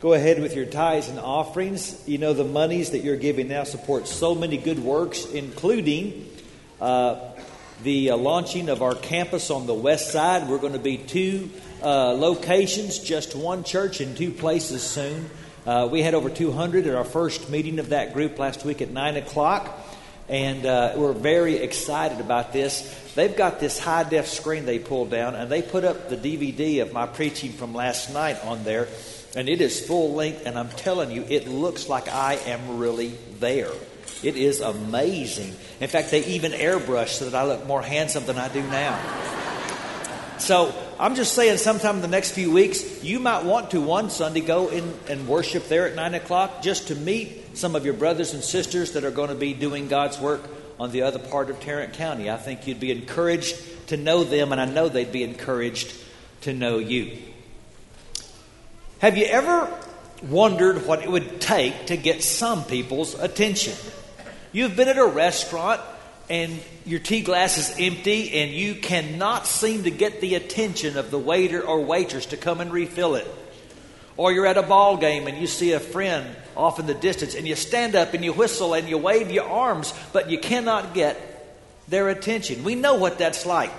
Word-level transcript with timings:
go 0.00 0.12
ahead 0.12 0.40
with 0.40 0.54
your 0.54 0.66
tithes 0.66 1.08
and 1.08 1.18
offerings. 1.18 2.06
You 2.06 2.18
know, 2.18 2.32
the 2.32 2.44
monies 2.44 2.90
that 2.90 2.98
you're 2.98 3.16
giving 3.16 3.48
now 3.48 3.64
support 3.64 4.06
so 4.06 4.34
many 4.34 4.56
good 4.56 4.78
works, 4.78 5.24
including 5.26 6.30
uh, 6.80 7.18
the 7.82 8.10
uh, 8.10 8.16
launching 8.16 8.68
of 8.68 8.82
our 8.82 8.94
campus 8.94 9.50
on 9.50 9.66
the 9.66 9.74
west 9.74 10.12
side. 10.12 10.48
We're 10.48 10.58
going 10.58 10.74
to 10.74 10.78
be 10.78 10.98
two 10.98 11.50
uh, 11.82 12.12
locations, 12.12 12.98
just 12.98 13.34
one 13.34 13.64
church 13.64 14.00
in 14.00 14.14
two 14.14 14.32
places 14.32 14.82
soon. 14.82 15.30
Uh, 15.64 15.88
we 15.90 16.02
had 16.02 16.14
over 16.14 16.30
200 16.30 16.86
at 16.86 16.94
our 16.94 17.04
first 17.04 17.50
meeting 17.50 17.78
of 17.78 17.88
that 17.88 18.12
group 18.12 18.38
last 18.38 18.64
week 18.64 18.80
at 18.82 18.90
9 18.90 19.16
o'clock, 19.16 19.68
and 20.28 20.64
uh, 20.64 20.92
we're 20.96 21.12
very 21.12 21.56
excited 21.56 22.20
about 22.20 22.52
this. 22.52 22.94
They've 23.16 23.36
got 23.36 23.58
this 23.58 23.78
high 23.78 24.04
def 24.04 24.28
screen 24.28 24.64
they 24.64 24.78
pulled 24.78 25.10
down, 25.10 25.34
and 25.34 25.50
they 25.50 25.62
put 25.62 25.84
up 25.84 26.08
the 26.08 26.16
DVD 26.16 26.82
of 26.82 26.92
my 26.92 27.06
preaching 27.06 27.50
from 27.50 27.74
last 27.74 28.12
night 28.12 28.36
on 28.44 28.62
there, 28.62 28.86
and 29.36 29.48
it 29.48 29.60
is 29.60 29.86
full 29.86 30.14
length, 30.14 30.46
and 30.46 30.58
I'm 30.58 30.70
telling 30.70 31.10
you, 31.10 31.24
it 31.28 31.46
looks 31.46 31.88
like 31.88 32.08
I 32.08 32.34
am 32.46 32.78
really 32.78 33.08
there. 33.38 33.70
It 34.22 34.36
is 34.36 34.60
amazing. 34.60 35.54
In 35.78 35.88
fact, 35.88 36.10
they 36.10 36.24
even 36.24 36.52
airbrush 36.52 37.08
so 37.08 37.28
that 37.28 37.34
I 37.34 37.46
look 37.46 37.66
more 37.66 37.82
handsome 37.82 38.24
than 38.24 38.38
I 38.38 38.48
do 38.48 38.62
now. 38.62 38.98
So 40.38 40.74
I'm 40.98 41.14
just 41.16 41.34
saying, 41.34 41.58
sometime 41.58 41.96
in 41.96 42.02
the 42.02 42.08
next 42.08 42.32
few 42.32 42.50
weeks, 42.50 43.04
you 43.04 43.20
might 43.20 43.44
want 43.44 43.72
to 43.72 43.80
one 43.82 44.08
Sunday 44.08 44.40
go 44.40 44.68
in 44.68 44.90
and 45.08 45.28
worship 45.28 45.68
there 45.68 45.86
at 45.86 45.94
9 45.94 46.14
o'clock 46.14 46.62
just 46.62 46.88
to 46.88 46.94
meet 46.94 47.58
some 47.58 47.76
of 47.76 47.84
your 47.84 47.94
brothers 47.94 48.32
and 48.32 48.42
sisters 48.42 48.92
that 48.92 49.04
are 49.04 49.10
going 49.10 49.28
to 49.28 49.34
be 49.34 49.52
doing 49.52 49.88
God's 49.88 50.18
work 50.18 50.42
on 50.80 50.92
the 50.92 51.02
other 51.02 51.18
part 51.18 51.50
of 51.50 51.60
Tarrant 51.60 51.92
County. 51.92 52.30
I 52.30 52.38
think 52.38 52.66
you'd 52.66 52.80
be 52.80 52.90
encouraged 52.90 53.88
to 53.88 53.98
know 53.98 54.24
them, 54.24 54.52
and 54.52 54.60
I 54.60 54.64
know 54.64 54.88
they'd 54.88 55.12
be 55.12 55.24
encouraged 55.24 55.94
to 56.42 56.54
know 56.54 56.78
you. 56.78 57.18
Have 58.98 59.18
you 59.18 59.26
ever 59.26 59.70
wondered 60.22 60.86
what 60.86 61.02
it 61.02 61.10
would 61.10 61.38
take 61.38 61.88
to 61.88 61.98
get 61.98 62.22
some 62.22 62.64
people's 62.64 63.12
attention? 63.12 63.74
You've 64.52 64.74
been 64.74 64.88
at 64.88 64.96
a 64.96 65.06
restaurant 65.06 65.82
and 66.30 66.58
your 66.86 67.00
tea 67.00 67.20
glass 67.20 67.58
is 67.58 67.76
empty 67.78 68.32
and 68.32 68.52
you 68.52 68.74
cannot 68.74 69.46
seem 69.46 69.82
to 69.82 69.90
get 69.90 70.22
the 70.22 70.34
attention 70.34 70.96
of 70.96 71.10
the 71.10 71.18
waiter 71.18 71.60
or 71.60 71.84
waitress 71.84 72.24
to 72.26 72.38
come 72.38 72.62
and 72.62 72.72
refill 72.72 73.16
it. 73.16 73.26
Or 74.16 74.32
you're 74.32 74.46
at 74.46 74.56
a 74.56 74.62
ball 74.62 74.96
game 74.96 75.26
and 75.26 75.36
you 75.36 75.46
see 75.46 75.72
a 75.72 75.80
friend 75.80 76.34
off 76.56 76.80
in 76.80 76.86
the 76.86 76.94
distance 76.94 77.34
and 77.34 77.46
you 77.46 77.54
stand 77.54 77.96
up 77.96 78.14
and 78.14 78.24
you 78.24 78.32
whistle 78.32 78.72
and 78.72 78.88
you 78.88 78.96
wave 78.96 79.30
your 79.30 79.44
arms, 79.44 79.92
but 80.14 80.30
you 80.30 80.38
cannot 80.38 80.94
get 80.94 81.20
their 81.86 82.08
attention. 82.08 82.64
We 82.64 82.76
know 82.76 82.94
what 82.94 83.18
that's 83.18 83.44
like. 83.44 83.72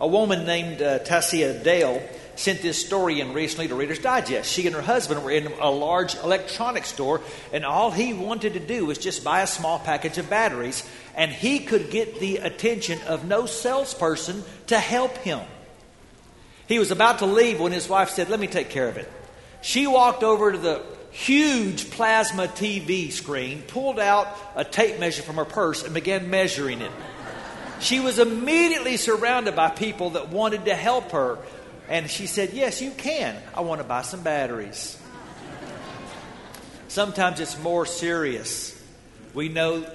A 0.00 0.08
woman 0.08 0.44
named 0.46 0.82
uh, 0.82 0.98
Tassia 0.98 1.62
Dale 1.62 2.02
sent 2.42 2.60
this 2.60 2.84
story 2.84 3.20
in 3.20 3.32
recently 3.32 3.68
to 3.68 3.74
Reader's 3.76 4.00
Digest. 4.00 4.50
She 4.50 4.66
and 4.66 4.74
her 4.74 4.82
husband 4.82 5.22
were 5.22 5.30
in 5.30 5.46
a 5.60 5.70
large 5.70 6.16
electronics 6.16 6.88
store, 6.88 7.20
and 7.52 7.64
all 7.64 7.92
he 7.92 8.12
wanted 8.12 8.54
to 8.54 8.60
do 8.60 8.84
was 8.84 8.98
just 8.98 9.22
buy 9.22 9.42
a 9.42 9.46
small 9.46 9.78
package 9.78 10.18
of 10.18 10.28
batteries, 10.28 10.88
and 11.14 11.30
he 11.30 11.60
could 11.60 11.90
get 11.90 12.18
the 12.18 12.38
attention 12.38 13.00
of 13.06 13.24
no 13.24 13.46
salesperson 13.46 14.42
to 14.66 14.78
help 14.78 15.16
him. 15.18 15.40
He 16.66 16.80
was 16.80 16.90
about 16.90 17.20
to 17.20 17.26
leave 17.26 17.60
when 17.60 17.70
his 17.70 17.88
wife 17.88 18.10
said, 18.10 18.28
Let 18.28 18.40
me 18.40 18.48
take 18.48 18.70
care 18.70 18.88
of 18.88 18.96
it. 18.96 19.10
She 19.60 19.86
walked 19.86 20.24
over 20.24 20.50
to 20.50 20.58
the 20.58 20.82
huge 21.12 21.90
plasma 21.90 22.48
TV 22.48 23.12
screen, 23.12 23.62
pulled 23.62 24.00
out 24.00 24.26
a 24.56 24.64
tape 24.64 24.98
measure 24.98 25.22
from 25.22 25.36
her 25.36 25.44
purse, 25.44 25.84
and 25.84 25.94
began 25.94 26.28
measuring 26.28 26.80
it. 26.80 26.90
She 27.78 28.00
was 28.00 28.18
immediately 28.18 28.96
surrounded 28.96 29.54
by 29.54 29.68
people 29.68 30.10
that 30.10 30.30
wanted 30.30 30.64
to 30.64 30.74
help 30.74 31.12
her, 31.12 31.38
and 31.92 32.10
she 32.10 32.26
said, 32.26 32.54
Yes, 32.54 32.80
you 32.80 32.90
can. 32.90 33.36
I 33.54 33.60
want 33.60 33.82
to 33.82 33.86
buy 33.86 34.00
some 34.00 34.22
batteries. 34.22 34.98
Sometimes 36.88 37.38
it's 37.38 37.58
more 37.58 37.84
serious. 37.84 38.82
We 39.34 39.50
know 39.50 39.86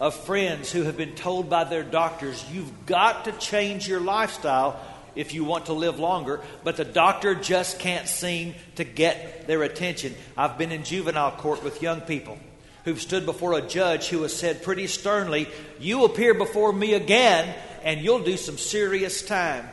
of 0.00 0.16
friends 0.16 0.72
who 0.72 0.82
have 0.82 0.96
been 0.96 1.14
told 1.14 1.48
by 1.48 1.62
their 1.62 1.84
doctors, 1.84 2.44
You've 2.52 2.86
got 2.86 3.26
to 3.26 3.32
change 3.32 3.86
your 3.86 4.00
lifestyle 4.00 4.80
if 5.14 5.32
you 5.32 5.44
want 5.44 5.66
to 5.66 5.74
live 5.74 6.00
longer, 6.00 6.40
but 6.64 6.76
the 6.76 6.84
doctor 6.84 7.36
just 7.36 7.78
can't 7.78 8.08
seem 8.08 8.56
to 8.74 8.82
get 8.82 9.46
their 9.46 9.62
attention. 9.62 10.12
I've 10.36 10.58
been 10.58 10.72
in 10.72 10.82
juvenile 10.82 11.30
court 11.30 11.62
with 11.62 11.80
young 11.80 12.00
people 12.00 12.36
who've 12.84 13.00
stood 13.00 13.26
before 13.26 13.52
a 13.52 13.62
judge 13.62 14.08
who 14.08 14.22
has 14.22 14.34
said 14.34 14.64
pretty 14.64 14.88
sternly, 14.88 15.46
You 15.78 16.04
appear 16.04 16.34
before 16.34 16.72
me 16.72 16.94
again, 16.94 17.54
and 17.84 18.00
you'll 18.00 18.24
do 18.24 18.36
some 18.36 18.58
serious 18.58 19.22
time 19.22 19.68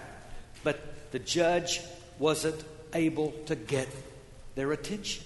the 1.11 1.19
judge 1.19 1.81
wasn't 2.19 2.63
able 2.93 3.31
to 3.45 3.55
get 3.55 3.87
their 4.55 4.71
attention. 4.71 5.23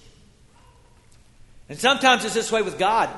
And 1.68 1.78
sometimes 1.78 2.24
it's 2.24 2.34
this 2.34 2.52
way 2.52 2.62
with 2.62 2.78
God, 2.78 3.10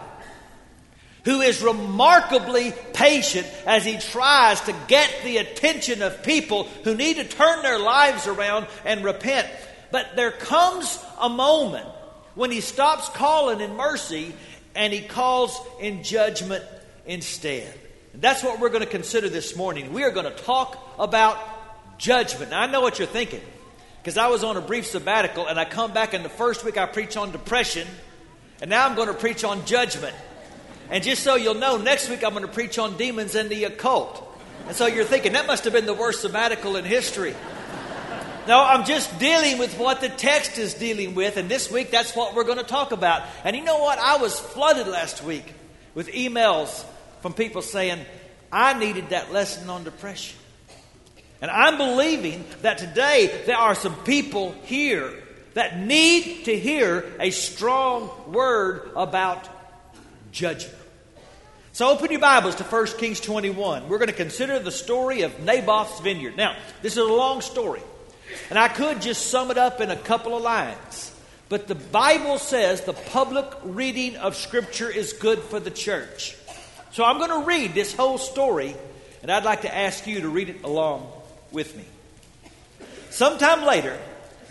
who 1.25 1.41
is 1.41 1.63
remarkably 1.63 2.73
patient 2.95 3.47
as 3.67 3.85
he 3.85 3.99
tries 3.99 4.61
to 4.63 4.75
get 4.87 5.13
the 5.25 5.39
attention 5.39 6.01
of 6.03 6.23
people 6.23 6.65
who 6.85 6.95
need 6.95 7.17
to 7.17 7.25
turn 7.25 7.63
their 7.63 7.79
lives 7.79 8.27
around 8.27 8.67
and 8.85 9.05
repent. 9.05 9.49
But 9.91 10.17
there 10.17 10.31
comes 10.31 10.99
a 11.21 11.29
moment 11.29 11.87
when 12.35 12.51
he 12.51 12.61
stops 12.61 13.09
calling 13.11 13.61
in 13.61 13.77
mercy 13.77 14.33
and 14.75 14.93
he 14.93 15.01
calls 15.01 15.61
in 15.81 16.05
judgment 16.05 16.65
instead. 17.05 17.75
And 18.13 18.23
that's 18.23 18.43
what 18.43 18.61
we're 18.61 18.69
going 18.71 18.85
to 18.85 18.87
consider 18.87 19.29
this 19.29 19.57
morning. 19.57 19.93
We 19.93 20.05
are 20.05 20.11
going 20.11 20.33
to 20.33 20.43
talk 20.43 20.79
about 20.99 21.39
judgment. 21.99 22.51
Now, 22.51 22.63
I 22.63 22.67
know 22.67 22.81
what 22.81 22.99
you're 22.99 23.09
thinking 23.09 23.43
because 24.03 24.17
I 24.17 24.29
was 24.29 24.45
on 24.45 24.57
a 24.57 24.61
brief 24.61 24.87
sabbatical 24.87 25.47
and 25.47 25.59
I 25.59 25.65
come 25.65 25.93
back 25.93 26.15
and 26.15 26.25
the 26.25 26.31
first 26.31 26.65
week 26.65 26.79
I 26.79 26.87
preach 26.87 27.17
on 27.17 27.33
depression 27.33 27.87
and 28.61 28.71
now 28.71 28.87
I'm 28.87 28.97
going 28.97 29.09
to 29.09 29.15
preach 29.15 29.45
on 29.45 29.67
judgment. 29.67 30.15
And 30.91 31.05
just 31.05 31.23
so 31.23 31.35
you'll 31.35 31.55
know, 31.55 31.77
next 31.77 32.09
week 32.09 32.25
I'm 32.25 32.31
going 32.31 32.47
to 32.47 32.53
preach 32.53 32.79
on 32.79 32.97
demons 32.97 33.35
and 33.35 33.51
the 33.51 33.65
occult. 33.65 34.25
And 34.67 34.77
so 34.77 34.87
you're 34.87 35.05
thinking, 35.05 35.33
that 35.33 35.47
must 35.47 35.65
have 35.65 35.73
been 35.73 35.87
the 35.87 35.95
worst 35.95 36.23
sabbatical 36.23 36.77
in 36.77 36.85
history. 36.85 37.35
No, 38.47 38.63
I'm 38.65 38.87
just 38.87 39.19
dealing 39.19 39.59
with 39.59 39.79
what 39.79 40.01
the 40.01 40.09
text 40.09 40.57
is 40.57 40.73
dealing 40.73 41.15
with, 41.15 41.37
and 41.37 41.51
this 41.51 41.71
week 41.71 41.91
that's 41.91 42.17
what 42.17 42.35
we're 42.35 42.45
going 42.45 42.57
to 42.57 42.65
talk 42.65 42.93
about. 42.93 43.23
And 43.45 43.55
you 43.55 43.63
know 43.63 43.79
what? 43.79 43.99
I 43.99 44.17
was 44.17 44.41
flooded 44.41 44.89
last 44.89 45.23
week 45.23 45.53
with 45.95 46.09
emails 46.09 46.85
from 47.21 47.35
people 47.35 47.61
saying, 47.61 47.99
I 48.51 48.79
needed 48.79 49.11
that 49.11 49.33
lesson 49.33 49.69
on 49.69 49.85
depression. 49.85 50.39
And 51.41 51.51
I'm 51.51 51.77
believing 51.79 52.45
that 52.63 52.79
today 52.79 53.43
there 53.47 53.57
are 53.57 53.75
some 53.75 53.95
people 54.03 54.53
here 54.65 55.13
that 55.55 55.79
need 55.79 56.45
to 56.47 56.59
hear 56.59 57.05
a 57.21 57.31
strong 57.31 58.11
word 58.33 58.91
about 58.97 59.49
judgment. 60.33 60.75
So 61.73 61.91
open 61.91 62.11
your 62.11 62.21
Bibles 62.21 62.57
to 62.57 62.65
1 62.65 62.87
Kings 62.99 63.21
21. 63.21 63.89
We're 63.89 63.99
going 63.99 64.09
to 64.09 64.15
consider 64.15 64.59
the 64.59 64.73
story 64.73 65.23
of 65.23 65.41
Naboth's 65.41 66.01
vineyard. 66.01 66.37
Now, 66.37 66.57
this 66.83 66.93
is 66.93 66.99
a 66.99 67.05
long 67.05 67.41
story, 67.41 67.83
and 68.51 68.59
I 68.59 68.67
could 68.67 69.01
just 69.01 69.29
sum 69.29 69.53
it 69.53 69.59
up 69.59 69.81
in 69.81 69.91
a 69.91 69.97
couple 69.97 70.37
of 70.37 70.43
lines. 70.43 71.13
But 71.49 71.69
the 71.69 71.77
Bible 71.77 72.39
says 72.39 72.81
the 72.81 72.93
public 72.93 73.47
reading 73.63 74.17
of 74.17 74.35
Scripture 74.35 74.91
is 74.91 75.13
good 75.13 75.39
for 75.39 75.61
the 75.61 75.71
church. 75.71 76.37
So 76.91 77.05
I'm 77.05 77.19
going 77.19 77.43
to 77.43 77.47
read 77.47 77.75
this 77.75 77.95
whole 77.95 78.19
story, 78.19 78.75
and 79.23 79.31
I'd 79.31 79.45
like 79.45 79.63
to 79.63 79.75
ask 79.75 80.05
you 80.07 80.23
to 80.23 80.29
read 80.29 80.49
it 80.49 80.65
along 80.65 81.13
with 81.53 81.77
me. 81.77 81.85
Sometime 83.11 83.65
later, 83.65 83.99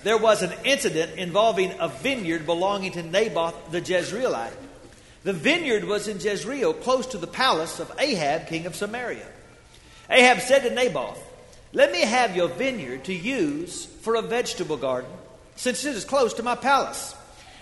there 0.03 0.17
was 0.17 0.41
an 0.41 0.53
incident 0.63 1.17
involving 1.17 1.73
a 1.79 1.87
vineyard 1.87 2.45
belonging 2.45 2.91
to 2.93 3.03
Naboth 3.03 3.71
the 3.71 3.81
Jezreelite. 3.81 4.53
The 5.23 5.33
vineyard 5.33 5.83
was 5.83 6.07
in 6.07 6.19
Jezreel, 6.19 6.73
close 6.73 7.07
to 7.07 7.17
the 7.17 7.27
palace 7.27 7.79
of 7.79 7.91
Ahab, 7.99 8.47
king 8.47 8.65
of 8.65 8.75
Samaria. 8.75 9.25
Ahab 10.09 10.39
said 10.39 10.59
to 10.59 10.73
Naboth, 10.73 11.19
Let 11.73 11.91
me 11.91 12.01
have 12.01 12.35
your 12.35 12.47
vineyard 12.47 13.05
to 13.05 13.13
use 13.13 13.85
for 13.85 14.15
a 14.15 14.21
vegetable 14.21 14.77
garden, 14.77 15.11
since 15.55 15.83
it 15.83 15.95
is 15.95 16.05
close 16.05 16.33
to 16.35 16.43
my 16.43 16.55
palace. 16.55 17.15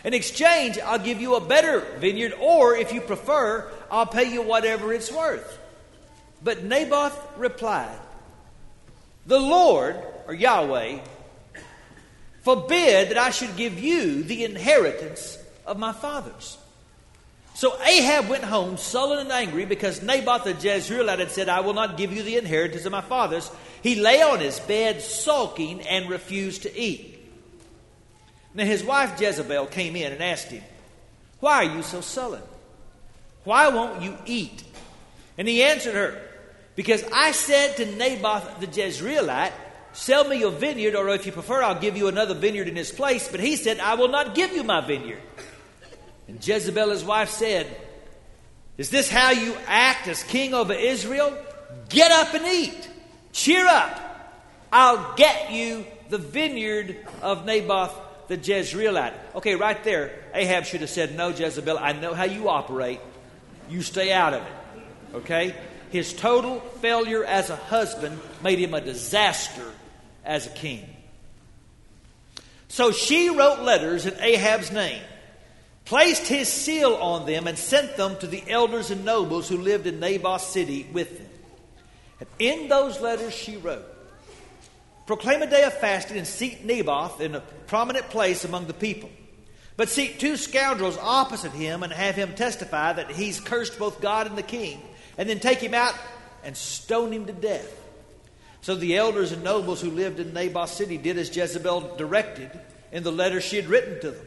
In 0.04 0.14
exchange, 0.14 0.78
I'll 0.78 1.00
give 1.00 1.20
you 1.20 1.36
a 1.36 1.42
better 1.42 1.80
vineyard, 1.98 2.34
or 2.40 2.76
if 2.76 2.94
you 2.94 3.02
prefer, 3.02 3.68
I'll 3.90 4.06
pay 4.06 4.32
you 4.32 4.44
whatever 4.44 4.94
it's 4.94 5.12
worth. 5.12 5.60
But 6.44 6.64
Naboth 6.64 7.18
replied, 7.38 7.98
the 9.26 9.40
Lord, 9.40 9.98
or 10.28 10.34
Yahweh, 10.34 11.00
forbid 12.42 13.10
that 13.10 13.18
I 13.18 13.32
should 13.32 13.56
give 13.56 13.80
you 13.80 14.24
the 14.24 14.44
inheritance 14.44 15.38
of 15.66 15.80
my 15.80 15.92
fathers. 15.92 16.58
So 17.56 17.82
Ahab 17.82 18.28
went 18.28 18.44
home 18.44 18.78
sullen 18.78 19.20
and 19.20 19.32
angry 19.32 19.66
because 19.66 20.04
Naboth 20.04 20.44
the 20.44 20.54
Jezreelite 20.54 21.20
had 21.20 21.32
said, 21.32 21.48
I 21.48 21.62
will 21.62 21.74
not 21.74 21.98
give 21.98 22.12
you 22.12 22.22
the 22.22 22.38
inheritance 22.38 22.86
of 22.86 22.92
my 22.92 23.02
fathers. 23.02 23.50
He 23.82 23.96
lay 23.96 24.22
on 24.22 24.42
his 24.42 24.60
bed 24.60 25.02
sulking 25.02 25.82
and 25.82 26.10
refused 26.10 26.64
to 26.64 26.78
eat. 26.78 27.18
Now 28.54 28.66
his 28.66 28.84
wife 28.84 29.20
Jezebel 29.20 29.68
came 29.68 29.96
in 29.96 30.12
and 30.12 30.22
asked 30.22 30.50
him, 30.50 30.64
Why 31.40 31.66
are 31.66 31.76
you 31.76 31.82
so 31.82 32.02
sullen? 32.02 32.44
Why 33.46 33.70
won't 33.70 34.02
you 34.02 34.18
eat? 34.26 34.64
And 35.38 35.48
he 35.48 35.64
answered 35.64 35.96
her, 35.96 36.22
because 36.76 37.04
I 37.14 37.32
said 37.32 37.78
to 37.78 37.86
Naboth 37.86 38.60
the 38.60 38.68
Jezreelite, 38.68 39.54
Sell 39.94 40.28
me 40.28 40.40
your 40.40 40.52
vineyard, 40.52 40.94
or 40.94 41.08
if 41.10 41.26
you 41.26 41.32
prefer, 41.32 41.64
I'll 41.64 41.80
give 41.80 41.96
you 41.96 42.10
another 42.10 42.34
vineyard 42.34 42.68
in 42.68 42.76
its 42.76 42.92
place. 42.92 43.30
But 43.30 43.40
he 43.40 43.56
said, 43.56 43.80
I 43.80 43.96
will 43.96 44.10
not 44.10 44.36
give 44.36 44.52
you 44.52 44.62
my 44.62 44.82
vineyard. 44.82 45.22
And 46.28 46.46
Jezebel, 46.46 46.90
his 46.90 47.04
wife, 47.04 47.30
said, 47.30 47.66
Is 48.78 48.90
this 48.90 49.10
how 49.10 49.32
you 49.32 49.56
act 49.68 50.10
as 50.10 50.22
king 50.24 50.54
over 50.54 50.74
Israel? 50.74 51.38
Get 51.88 52.12
up 52.12 52.34
and 52.34 52.46
eat. 52.46 52.90
Cheer 53.32 53.66
up. 53.66 54.02
I'll 54.70 55.16
get 55.16 55.54
you 55.54 55.86
the 56.10 56.18
vineyard 56.18 56.98
of 57.22 57.46
Naboth 57.46 57.96
the 58.28 58.38
Jezreelite. 58.38 59.14
Okay, 59.36 59.56
right 59.56 59.82
there, 59.86 60.12
Ahab 60.34 60.66
should 60.66 60.82
have 60.82 60.90
said, 60.90 61.16
No, 61.16 61.30
Jezebel, 61.30 61.78
I 61.78 61.94
know 61.94 62.14
how 62.14 62.26
you 62.26 62.50
operate. 62.50 63.00
You 63.70 63.82
stay 63.82 64.12
out 64.12 64.34
of 64.34 64.42
it. 64.42 65.16
Okay? 65.16 65.56
His 65.96 66.12
total 66.12 66.60
failure 66.82 67.24
as 67.24 67.50
a 67.50 67.56
husband 67.56 68.20
made 68.44 68.60
him 68.60 68.74
a 68.74 68.82
disaster 68.82 69.72
as 70.26 70.46
a 70.46 70.50
king. 70.50 70.86
So 72.68 72.92
she 72.92 73.30
wrote 73.30 73.62
letters 73.62 74.06
in 74.06 74.14
Ahab's 74.20 74.74
name, 74.74 75.02
placed 75.86 76.28
his 76.28 76.50
seal 76.50 76.96
on 76.96 77.26
them, 77.26 77.48
and 77.48 77.58
sent 77.58 77.96
them 77.96 78.18
to 78.18 78.28
the 78.28 78.44
elders 78.50 78.92
and 78.92 79.06
nobles 79.06 79.48
who 79.48 79.56
lived 79.56 79.88
in 79.88 80.02
Naboth's 80.02 80.48
city 80.48 80.86
with 80.92 81.18
them. 81.18 81.30
And 82.20 82.30
in 82.40 82.68
those 82.68 83.00
letters 83.00 83.34
she 83.34 83.56
wrote, 83.56 83.86
Proclaim 85.06 85.44
a 85.44 85.50
day 85.50 85.64
of 85.64 85.76
fasting 85.76 86.18
and 86.18 86.28
seat 86.28 86.66
Naboth 86.66 87.22
in 87.22 87.36
a 87.36 87.40
prominent 87.68 88.10
place 88.10 88.44
among 88.44 88.68
the 88.68 88.74
people. 88.74 89.10
But 89.78 89.88
seat 89.88 90.20
two 90.20 90.36
scoundrels 90.36 90.98
opposite 90.98 91.54
him 91.54 91.84
and 91.84 91.94
have 91.94 92.16
him 92.16 92.36
testify 92.36 92.92
that 92.92 93.12
he's 93.12 93.40
cursed 93.40 93.80
both 93.80 94.02
God 94.02 94.28
and 94.28 94.38
the 94.38 94.44
king, 94.44 94.82
and 95.18 95.30
then 95.30 95.40
take 95.40 95.60
him 95.60 95.74
out 95.74 95.96
and 96.44 96.56
stone 96.56 97.12
him 97.12 97.26
to 97.26 97.34
death. 97.34 97.82
So 98.62 98.76
the 98.76 98.98
elders 98.98 99.32
and 99.32 99.44
nobles 99.44 99.82
who 99.82 99.92
lived 99.92 100.20
in 100.20 100.34
Naboth's 100.34 100.74
city 100.74 100.98
did 100.98 101.18
as 101.18 101.36
Jezebel 101.36 101.98
directed 101.98 102.50
in 102.92 103.04
the 103.04 103.12
letter 103.12 103.40
she 103.40 103.58
had 103.58 103.68
written 103.68 104.00
to 104.02 104.12
them. 104.12 104.26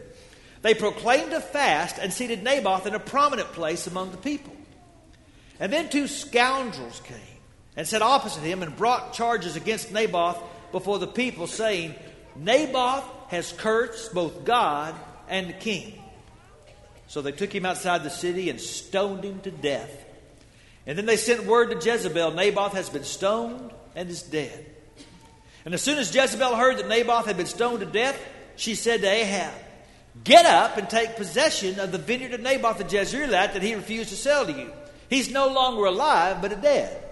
They 0.62 0.74
proclaimed 0.74 1.32
a 1.32 1.40
fast 1.40 1.98
and 1.98 2.12
seated 2.12 2.42
Naboth 2.42 2.86
in 2.86 2.94
a 2.94 3.00
prominent 3.00 3.52
place 3.52 3.86
among 3.86 4.10
the 4.10 4.16
people. 4.16 4.54
And 5.60 5.72
then 5.72 5.88
two 5.88 6.06
scoundrels 6.06 7.00
came 7.00 7.18
and 7.76 7.86
sat 7.86 8.02
opposite 8.02 8.42
him 8.42 8.62
and 8.62 8.76
brought 8.76 9.12
charges 9.12 9.56
against 9.56 9.92
Naboth 9.92 10.38
before 10.72 10.98
the 10.98 11.06
people, 11.06 11.46
saying, 11.46 11.94
Naboth 12.36 13.04
has 13.28 13.52
cursed 13.52 14.14
both 14.14 14.44
God 14.44 14.94
and 15.28 15.48
the 15.48 15.54
king. 15.54 16.00
So 17.08 17.22
they 17.22 17.32
took 17.32 17.54
him 17.54 17.66
outside 17.66 18.04
the 18.04 18.10
city 18.10 18.50
and 18.50 18.60
stoned 18.60 19.24
him 19.24 19.40
to 19.40 19.50
death. 19.50 20.04
And 20.88 20.96
then 20.96 21.04
they 21.04 21.18
sent 21.18 21.44
word 21.44 21.70
to 21.70 21.76
Jezebel 21.76 22.32
Naboth 22.32 22.72
has 22.72 22.88
been 22.88 23.04
stoned 23.04 23.72
and 23.94 24.08
is 24.08 24.22
dead. 24.22 24.64
And 25.66 25.74
as 25.74 25.82
soon 25.82 25.98
as 25.98 26.12
Jezebel 26.12 26.56
heard 26.56 26.78
that 26.78 26.88
Naboth 26.88 27.26
had 27.26 27.36
been 27.36 27.44
stoned 27.44 27.80
to 27.80 27.86
death, 27.86 28.18
she 28.56 28.74
said 28.74 29.02
to 29.02 29.06
Ahab, 29.06 29.52
Get 30.24 30.46
up 30.46 30.78
and 30.78 30.88
take 30.88 31.16
possession 31.16 31.78
of 31.78 31.92
the 31.92 31.98
vineyard 31.98 32.32
of 32.32 32.40
Naboth 32.40 32.78
the 32.78 32.84
Jezreelite 32.84 33.52
that 33.52 33.62
he 33.62 33.74
refused 33.74 34.08
to 34.08 34.16
sell 34.16 34.46
to 34.46 34.52
you. 34.52 34.72
He's 35.10 35.30
no 35.30 35.48
longer 35.48 35.84
alive, 35.84 36.40
but 36.40 36.62
dead. 36.62 37.04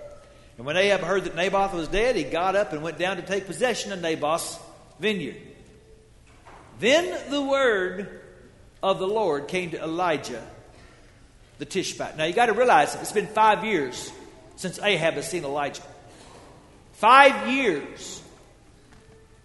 And 0.56 0.64
when 0.64 0.78
Ahab 0.78 1.02
heard 1.02 1.24
that 1.24 1.36
Naboth 1.36 1.74
was 1.74 1.88
dead, 1.88 2.16
he 2.16 2.24
got 2.24 2.56
up 2.56 2.72
and 2.72 2.82
went 2.82 2.96
down 2.98 3.16
to 3.16 3.22
take 3.22 3.44
possession 3.44 3.92
of 3.92 4.00
Naboth's 4.00 4.58
vineyard. 4.98 5.36
Then 6.80 7.30
the 7.30 7.42
word 7.42 8.22
of 8.82 8.98
the 8.98 9.06
Lord 9.06 9.48
came 9.48 9.72
to 9.72 9.82
Elijah 9.82 10.42
the 11.58 11.64
Tishbite. 11.64 12.16
Now 12.16 12.24
you 12.24 12.32
got 12.32 12.46
to 12.46 12.52
realize 12.52 12.94
it's 12.96 13.12
been 13.12 13.26
five 13.26 13.64
years 13.64 14.10
since 14.56 14.78
Ahab 14.78 15.14
has 15.14 15.28
seen 15.28 15.44
Elijah. 15.44 15.82
Five 16.94 17.48
years. 17.48 18.22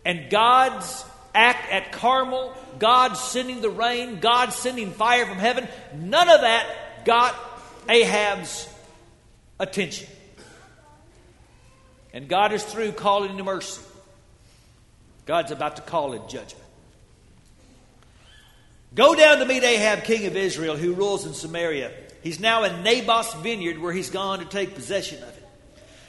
And 0.06 0.30
God's 0.30 1.06
act 1.34 1.72
at 1.72 1.92
Carmel, 1.92 2.54
God 2.80 3.14
sending 3.14 3.62
the 3.62 3.70
rain, 3.70 4.20
God 4.20 4.52
sending 4.52 4.92
fire 4.92 5.26
from 5.26 5.38
heaven, 5.38 5.68
none 5.96 6.30
of 6.30 6.42
that 6.42 7.06
got 7.06 7.36
Ahab's 7.88 8.68
attention. 9.60 10.08
And 12.14 12.28
God 12.28 12.52
is 12.52 12.64
through 12.64 12.94
calling 12.94 13.38
to 13.38 13.44
mercy. 13.44 13.82
God's 15.26 15.52
about 15.52 15.78
to 15.78 15.82
call 15.82 16.14
in 16.14 16.28
judgment. 16.28 16.66
Go 18.94 19.16
down 19.16 19.40
to 19.40 19.46
meet 19.46 19.64
Ahab, 19.64 20.04
king 20.04 20.26
of 20.26 20.36
Israel, 20.36 20.76
who 20.76 20.94
rules 20.94 21.26
in 21.26 21.34
Samaria. 21.34 21.92
He's 22.24 22.40
now 22.40 22.64
in 22.64 22.84
Naboth's 22.84 23.34
vineyard 23.36 23.80
where 23.80 23.94
he's 23.94 24.10
gone 24.10 24.40
to 24.40 24.46
take 24.46 24.76
possession 24.76 25.24
of 25.24 25.30
it. 25.30 25.48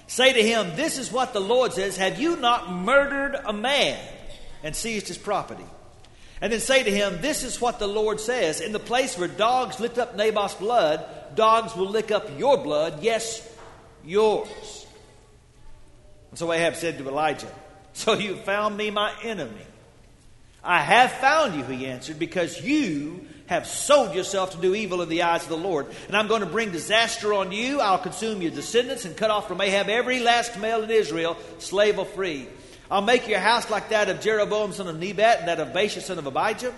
Say 0.09 0.33
to 0.33 0.43
him, 0.43 0.77
This 0.77 0.99
is 0.99 1.13
what 1.13 1.33
the 1.33 1.41
Lord 1.41 1.73
says 1.73 1.97
Have 1.97 2.21
you 2.21 2.37
not 2.37 2.71
murdered 2.71 3.41
a 3.45 3.53
man 3.53 3.99
and 4.63 4.75
seized 4.75 5.09
his 5.09 5.17
property? 5.17 5.65
And 6.41 6.53
then 6.53 6.61
say 6.61 6.83
to 6.83 6.91
him, 6.91 7.23
This 7.23 7.45
is 7.45 7.61
what 7.61 7.79
the 7.79 7.87
Lord 7.87 8.21
says 8.21 8.61
In 8.61 8.73
the 8.73 8.81
place 8.81 9.17
where 9.17 9.29
dogs 9.29 9.79
licked 9.79 9.99
up 9.99 10.17
Naboth's 10.17 10.55
blood, 10.55 11.07
dogs 11.37 11.77
will 11.77 11.89
lick 11.89 12.11
up 12.11 12.29
your 12.37 12.59
blood, 12.59 13.03
yes, 13.03 13.49
yours. 14.05 14.87
And 16.31 16.39
so 16.39 16.53
Ahab 16.53 16.75
said 16.75 16.99
to 16.99 17.09
Elijah, 17.09 17.51
So 17.93 18.15
you 18.15 18.37
found 18.37 18.77
me 18.77 18.91
my 18.91 19.15
enemy. 19.23 19.67
I 20.65 20.81
have 20.81 21.13
found 21.13 21.57
you, 21.57 21.65
he 21.65 21.87
answered, 21.87 22.19
because 22.19 22.63
you 22.63 23.27
have 23.47 23.67
sold 23.67 24.15
yourself 24.15 24.53
to 24.53 24.59
do 24.59 24.75
evil 24.75 25.03
in 25.03 25.09
the 25.09 25.23
eyes 25.23 25.43
of 25.43 25.49
the 25.49 25.57
Lord. 25.57 25.87
And 26.07 26.17
I'm 26.17 26.29
going 26.29 26.41
to 26.41 26.47
bring 26.47 26.71
disaster 26.71 27.35
on 27.35 27.53
you. 27.53 27.81
I'll 27.81 27.99
consume 27.99 28.41
your 28.41 28.53
descendants 28.53 29.05
and 29.05 29.17
cut 29.17 29.31
off 29.31 29.49
from 29.49 29.61
Ahab 29.61 29.89
every 29.89 30.21
last 30.21 30.59
male 30.59 30.83
in 30.83 30.91
Israel, 30.91 31.37
slave 31.59 31.99
or 31.99 32.07
free. 32.07 32.47
I'll 32.91 33.03
make 33.03 33.27
your 33.27 33.41
house 33.41 33.71
like 33.71 33.89
that 33.89 34.09
of 34.09 34.21
Jeroboam 34.21 34.73
son 34.73 34.87
of 34.87 34.99
Nebat 34.99 35.41
and 35.41 35.49
that 35.49 35.61
of 35.61 35.69
Baasha 35.69 36.01
son 36.01 36.19
of 36.19 36.27
Abijah, 36.27 36.73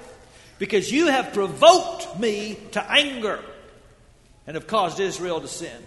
because 0.59 0.91
you 0.91 1.09
have 1.09 1.33
provoked 1.33 2.19
me 2.19 2.59
to 2.73 2.91
anger 2.91 3.41
and 4.47 4.55
have 4.55 4.67
caused 4.67 5.01
Israel 5.01 5.41
to 5.41 5.49
sin. 5.49 5.83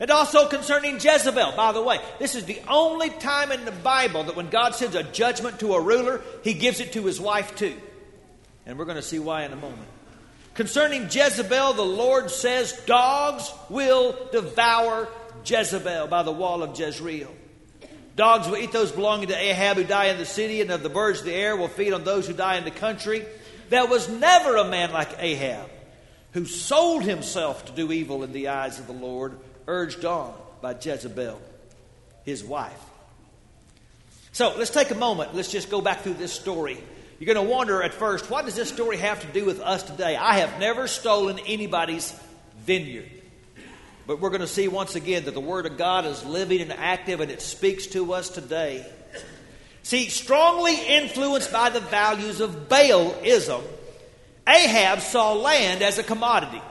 And 0.00 0.10
also 0.10 0.48
concerning 0.48 0.94
Jezebel, 0.94 1.54
by 1.56 1.72
the 1.72 1.82
way, 1.82 1.98
this 2.18 2.34
is 2.34 2.44
the 2.44 2.60
only 2.68 3.10
time 3.10 3.50
in 3.50 3.64
the 3.64 3.72
Bible 3.72 4.24
that 4.24 4.36
when 4.36 4.48
God 4.48 4.74
sends 4.74 4.94
a 4.94 5.02
judgment 5.02 5.58
to 5.60 5.74
a 5.74 5.80
ruler, 5.80 6.20
he 6.44 6.54
gives 6.54 6.78
it 6.80 6.92
to 6.92 7.04
his 7.04 7.20
wife 7.20 7.56
too. 7.56 7.76
And 8.64 8.78
we're 8.78 8.84
going 8.84 8.96
to 8.96 9.02
see 9.02 9.18
why 9.18 9.44
in 9.44 9.52
a 9.52 9.56
moment. 9.56 9.88
Concerning 10.54 11.04
Jezebel, 11.10 11.72
the 11.72 11.82
Lord 11.82 12.30
says, 12.30 12.72
Dogs 12.86 13.50
will 13.70 14.16
devour 14.30 15.08
Jezebel 15.44 16.08
by 16.08 16.22
the 16.22 16.32
wall 16.32 16.62
of 16.62 16.78
Jezreel. 16.78 17.32
Dogs 18.14 18.48
will 18.48 18.56
eat 18.56 18.72
those 18.72 18.90
belonging 18.90 19.28
to 19.28 19.36
Ahab 19.36 19.76
who 19.76 19.84
die 19.84 20.06
in 20.06 20.18
the 20.18 20.26
city, 20.26 20.60
and 20.60 20.70
of 20.70 20.82
the 20.82 20.88
birds 20.88 21.20
of 21.20 21.26
the 21.26 21.32
air 21.32 21.56
will 21.56 21.68
feed 21.68 21.92
on 21.92 22.02
those 22.02 22.26
who 22.26 22.32
die 22.32 22.56
in 22.56 22.64
the 22.64 22.72
country. 22.72 23.24
There 23.68 23.86
was 23.86 24.08
never 24.08 24.56
a 24.56 24.64
man 24.64 24.90
like 24.92 25.14
Ahab 25.18 25.70
who 26.32 26.44
sold 26.44 27.04
himself 27.04 27.64
to 27.66 27.72
do 27.72 27.92
evil 27.92 28.24
in 28.24 28.32
the 28.32 28.48
eyes 28.48 28.78
of 28.78 28.86
the 28.86 28.92
Lord, 28.92 29.38
urged 29.68 30.04
on 30.04 30.34
by 30.60 30.74
Jezebel, 30.74 31.40
his 32.24 32.42
wife. 32.42 32.84
So 34.32 34.54
let's 34.58 34.70
take 34.70 34.90
a 34.90 34.96
moment. 34.96 35.34
Let's 35.34 35.52
just 35.52 35.70
go 35.70 35.80
back 35.80 36.00
through 36.00 36.14
this 36.14 36.32
story 36.32 36.82
you're 37.18 37.34
going 37.34 37.46
to 37.46 37.52
wonder 37.52 37.82
at 37.82 37.94
first, 37.94 38.30
what 38.30 38.44
does 38.44 38.54
this 38.54 38.68
story 38.68 38.96
have 38.98 39.20
to 39.22 39.26
do 39.26 39.44
with 39.44 39.60
us 39.60 39.82
today? 39.82 40.14
I 40.14 40.38
have 40.38 40.60
never 40.60 40.86
stolen 40.86 41.40
anybody's 41.40 42.14
vineyard. 42.64 43.10
But 44.06 44.20
we're 44.20 44.30
going 44.30 44.40
to 44.40 44.46
see 44.46 44.68
once 44.68 44.94
again 44.94 45.24
that 45.24 45.34
the 45.34 45.40
Word 45.40 45.66
of 45.66 45.76
God 45.76 46.06
is 46.06 46.24
living 46.24 46.60
and 46.60 46.72
active 46.72 47.20
and 47.20 47.30
it 47.30 47.42
speaks 47.42 47.88
to 47.88 48.12
us 48.14 48.28
today. 48.28 48.86
See, 49.82 50.10
strongly 50.10 50.76
influenced 50.86 51.52
by 51.52 51.70
the 51.70 51.80
values 51.80 52.40
of 52.40 52.68
Baalism, 52.68 53.62
Ahab 54.46 55.00
saw 55.00 55.32
land 55.32 55.82
as 55.82 55.98
a 55.98 56.04
commodity. 56.04 56.62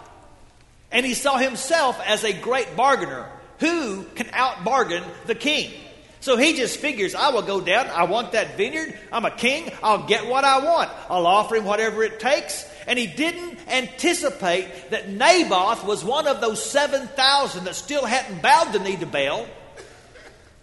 And 0.92 1.06
he 1.06 1.14
saw 1.14 1.38
himself 1.38 2.00
as 2.06 2.24
a 2.24 2.34
great 2.34 2.76
bargainer. 2.76 3.30
Who 3.60 4.04
can 4.16 4.28
outbargain 4.28 5.04
the 5.26 5.36
king? 5.36 5.72
So 6.20 6.36
he 6.36 6.54
just 6.54 6.80
figures, 6.80 7.16
I 7.16 7.30
will 7.30 7.42
go 7.42 7.62
down. 7.62 7.88
I 7.88 8.04
want 8.04 8.32
that 8.32 8.58
vineyard. 8.58 8.98
I'm 9.12 9.26
a 9.26 9.32
king. 9.32 9.72
I'll 9.84 10.08
get 10.08 10.28
what 10.28 10.44
I 10.44 10.60
want. 10.60 10.92
I'll 11.10 11.28
offer 11.28 11.56
him 11.56 11.66
whatever 11.66 12.04
it 12.04 12.20
takes. 12.20 12.66
And 12.88 12.98
he 12.98 13.08
didn't 13.08 13.60
anticipate 13.68 14.90
that 14.90 15.10
Naboth 15.10 15.86
was 15.86 16.04
one 16.04 16.28
of 16.28 16.42
those 16.42 16.64
7,000 16.64 17.66
that 17.66 17.76
still 17.76 18.06
hadn't 18.06 18.42
bowed 18.42 18.74
the 18.74 18.80
knee 18.80 18.98
to 18.98 19.06
Baal, 19.06 19.46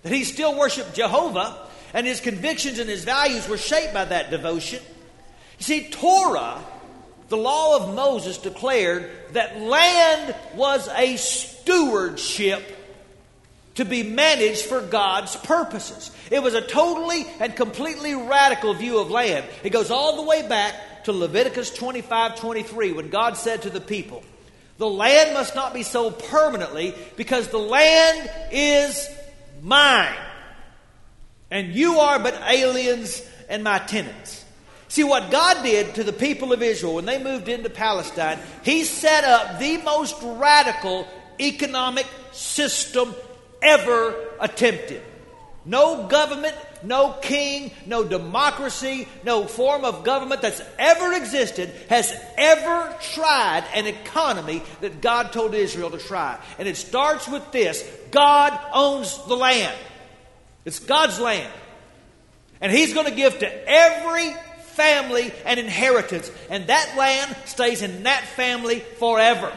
that 0.02 0.12
he 0.12 0.25
still 0.25 0.59
worshiped 0.59 0.95
Jehovah, 0.95 1.69
and 1.93 2.07
his 2.07 2.21
convictions 2.21 2.78
and 2.78 2.90
his 2.90 3.04
values 3.04 3.49
were 3.49 3.59
shaped 3.59 3.95
by 3.95 4.04
that 4.07 4.31
devotion. 4.31 4.83
You 5.59 5.64
see, 5.64 5.90
Torah, 5.90 6.62
the 7.28 7.37
law 7.37 7.76
of 7.76 7.95
Moses, 7.95 8.38
declared 8.38 9.11
that 9.33 9.61
land 9.61 10.35
was 10.54 10.88
a 10.88 11.16
stewardship 11.16 12.62
to 13.76 13.85
be 13.85 14.02
managed 14.02 14.66
for 14.66 14.81
God's 14.81 15.35
purposes. 15.37 16.11
It 16.31 16.43
was 16.43 16.54
a 16.54 16.61
totally 16.61 17.26
and 17.40 17.57
completely 17.57 18.14
radical 18.14 18.75
view 18.75 18.99
of 18.99 19.11
land. 19.11 19.45
It 19.62 19.71
goes 19.71 19.90
all 19.90 20.16
the 20.16 20.23
way 20.23 20.47
back 20.47 21.04
to 21.04 21.12
Leviticus 21.12 21.71
25 21.71 22.37
23 22.37 22.93
when 22.93 23.11
God 23.11 23.37
said 23.37 23.62
to 23.62 23.71
the 23.71 23.81
people, 23.81 24.23
The 24.78 24.88
land 24.88 25.35
must 25.35 25.54
not 25.54 25.75
be 25.75 25.83
sold 25.83 26.19
permanently 26.19 26.95
because 27.16 27.49
the 27.49 27.59
land 27.59 28.31
is 28.52 29.09
mine. 29.62 30.16
and 31.50 31.75
you 31.75 31.99
are 31.99 32.19
but 32.19 32.35
aliens 32.49 33.23
and 33.49 33.62
my 33.62 33.78
tenants. 33.78 34.44
See, 34.95 35.03
what 35.03 35.33
God 35.33 35.65
did 35.65 35.97
to 35.97 36.05
the 36.05 36.13
people 36.13 36.53
of 36.53 36.63
Israel 36.63 36.95
when 36.95 37.05
they 37.05 37.21
moved 37.21 37.49
into 37.49 37.69
Palestine, 37.69 38.39
He 38.63 38.85
set 38.85 39.25
up 39.25 39.59
the 39.59 39.79
most 39.79 40.15
radical 40.23 41.09
economic 41.41 42.07
system 42.31 43.13
ever 43.61 44.15
attempted. 44.39 45.03
No 45.65 46.07
government, 46.07 46.55
no 46.85 47.11
king, 47.21 47.73
no 47.87 48.05
democracy, 48.05 49.09
no 49.25 49.49
form 49.49 49.85
of 49.85 50.05
government 50.05 50.43
that's 50.43 50.63
ever 50.79 51.13
existed 51.15 51.73
has 51.89 52.15
ever 52.39 52.97
tried 53.15 53.65
an 53.75 53.89
economy 53.89 54.63
that 54.81 55.01
God 55.01 55.33
told 55.33 55.55
Israel 55.55 55.91
to 55.91 55.99
try. 55.99 56.39
And 56.57 56.69
it 56.69 56.77
starts 56.77 57.27
with 57.27 57.51
this 57.51 57.83
God 58.13 58.57
owns 58.73 59.27
the 59.27 59.37
land, 59.37 59.77
it's 60.65 60.79
God's 60.79 61.19
land. 61.19 61.53
And 62.61 62.71
He's 62.71 62.95
going 62.95 63.09
to 63.09 63.17
give 63.17 63.41
to 63.41 63.69
every 63.69 64.37
family 64.75 65.33
an 65.45 65.59
inheritance. 65.59 66.31
And 66.50 66.66
that 66.66 66.95
land 66.97 67.37
stays 67.47 67.83
in 67.83 68.04
that 68.04 68.25
family 68.25 68.81
forever. 68.81 69.52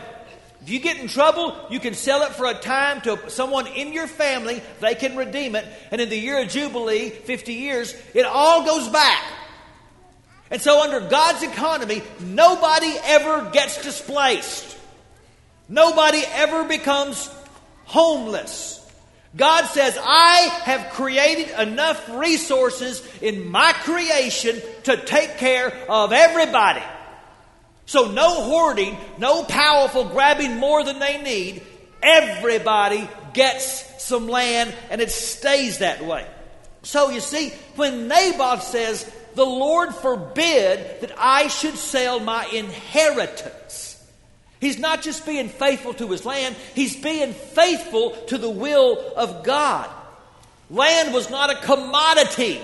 If 0.62 0.70
you 0.70 0.80
get 0.80 0.98
in 0.98 1.08
trouble, 1.08 1.56
you 1.70 1.80
can 1.80 1.94
sell 1.94 2.24
it 2.24 2.34
for 2.34 2.46
a 2.46 2.54
time 2.54 3.02
to 3.02 3.30
someone 3.30 3.68
in 3.68 3.94
your 3.94 4.08
family. 4.08 4.62
They 4.82 4.96
can 4.96 5.16
redeem 5.16 5.56
it. 5.56 5.66
And 5.92 6.02
in 6.02 6.10
the 6.10 6.18
year 6.18 6.42
of 6.42 6.50
Jubilee, 6.50 7.10
50 7.10 7.54
years, 7.54 7.96
it 8.14 8.26
all 8.26 8.66
goes 8.66 8.90
back. 8.90 9.24
And 10.50 10.62
so, 10.62 10.82
under 10.82 11.02
God's 11.08 11.44
economy, 11.44 12.02
nobody 12.20 12.94
ever 13.04 13.50
gets 13.52 13.82
displaced. 13.82 14.78
Nobody 15.70 16.22
ever 16.34 16.64
becomes 16.64 17.30
homeless. 17.86 18.87
God 19.36 19.66
says, 19.66 19.98
I 20.02 20.50
have 20.64 20.94
created 20.94 21.50
enough 21.60 22.10
resources 22.10 23.08
in 23.22 23.50
my 23.50 23.74
creation 23.74 24.62
to 24.84 24.98
take 24.98 25.38
care 25.38 25.72
of 25.90 26.14
everybody. 26.14 26.84
So, 27.86 28.12
no 28.12 28.44
hoarding, 28.44 28.98
no 29.18 29.44
powerful 29.44 30.06
grabbing 30.06 30.58
more 30.58 30.84
than 30.84 31.00
they 31.00 31.22
need. 31.22 31.62
Everybody 32.02 33.10
gets 33.34 34.04
some 34.04 34.28
land 34.28 34.74
and 34.90 35.02
it 35.02 35.12
stays 35.12 35.80
that 35.80 36.06
way. 36.06 36.26
So, 36.84 37.10
you 37.10 37.22
see, 37.22 37.50
when 37.76 38.08
Naboth 38.08 38.64
says, 38.64 39.10
The 39.36 39.46
Lord 39.46 39.94
forbid 39.96 41.02
that 41.02 41.12
I 41.18 41.48
should 41.48 41.78
sell 41.78 42.20
my 42.20 42.46
inheritance, 42.48 43.54
he's 44.60 44.80
not 44.80 45.02
just 45.02 45.26
being 45.26 45.50
faithful 45.50 45.94
to 45.96 46.08
his 46.10 46.26
land, 46.26 46.56
he's 46.76 46.96
being 46.96 47.34
faithful 47.34 48.12
to 48.28 48.38
the 48.38 48.50
will 48.50 49.14
of 49.16 49.44
God. 49.44 49.90
Land 50.70 51.14
was 51.14 51.30
not 51.30 51.50
a 51.50 51.56
commodity, 51.56 52.60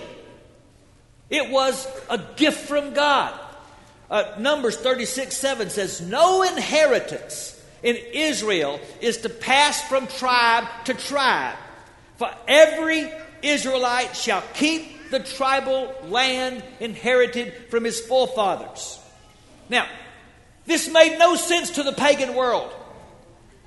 it 1.30 1.50
was 1.50 1.88
a 2.10 2.18
gift 2.36 2.68
from 2.68 2.94
God. 2.94 3.40
Uh, 4.10 4.36
Numbers 4.38 4.78
36 4.78 5.36
7 5.36 5.70
says, 5.70 6.02
No 6.02 6.44
inheritance 6.44 7.60
in 7.82 7.96
Israel 7.96 8.80
is 9.02 9.18
to 9.18 9.30
pass 9.30 9.82
from 9.88 10.08
tribe 10.08 10.66
to 10.86 10.94
tribe, 10.94 11.58
for 12.18 12.30
every 12.48 13.12
Israelite 13.42 14.16
shall 14.16 14.44
keep 14.54 15.12
the 15.12 15.20
tribal 15.20 15.94
land 16.06 16.64
inherited 16.80 17.54
from 17.70 17.84
his 17.84 18.00
forefathers. 18.02 19.00
Now, 19.70 19.88
this 20.66 20.90
made 20.90 21.18
no 21.20 21.36
sense 21.36 21.72
to 21.72 21.84
the 21.84 21.92
pagan 21.92 22.36
world. 22.36 22.74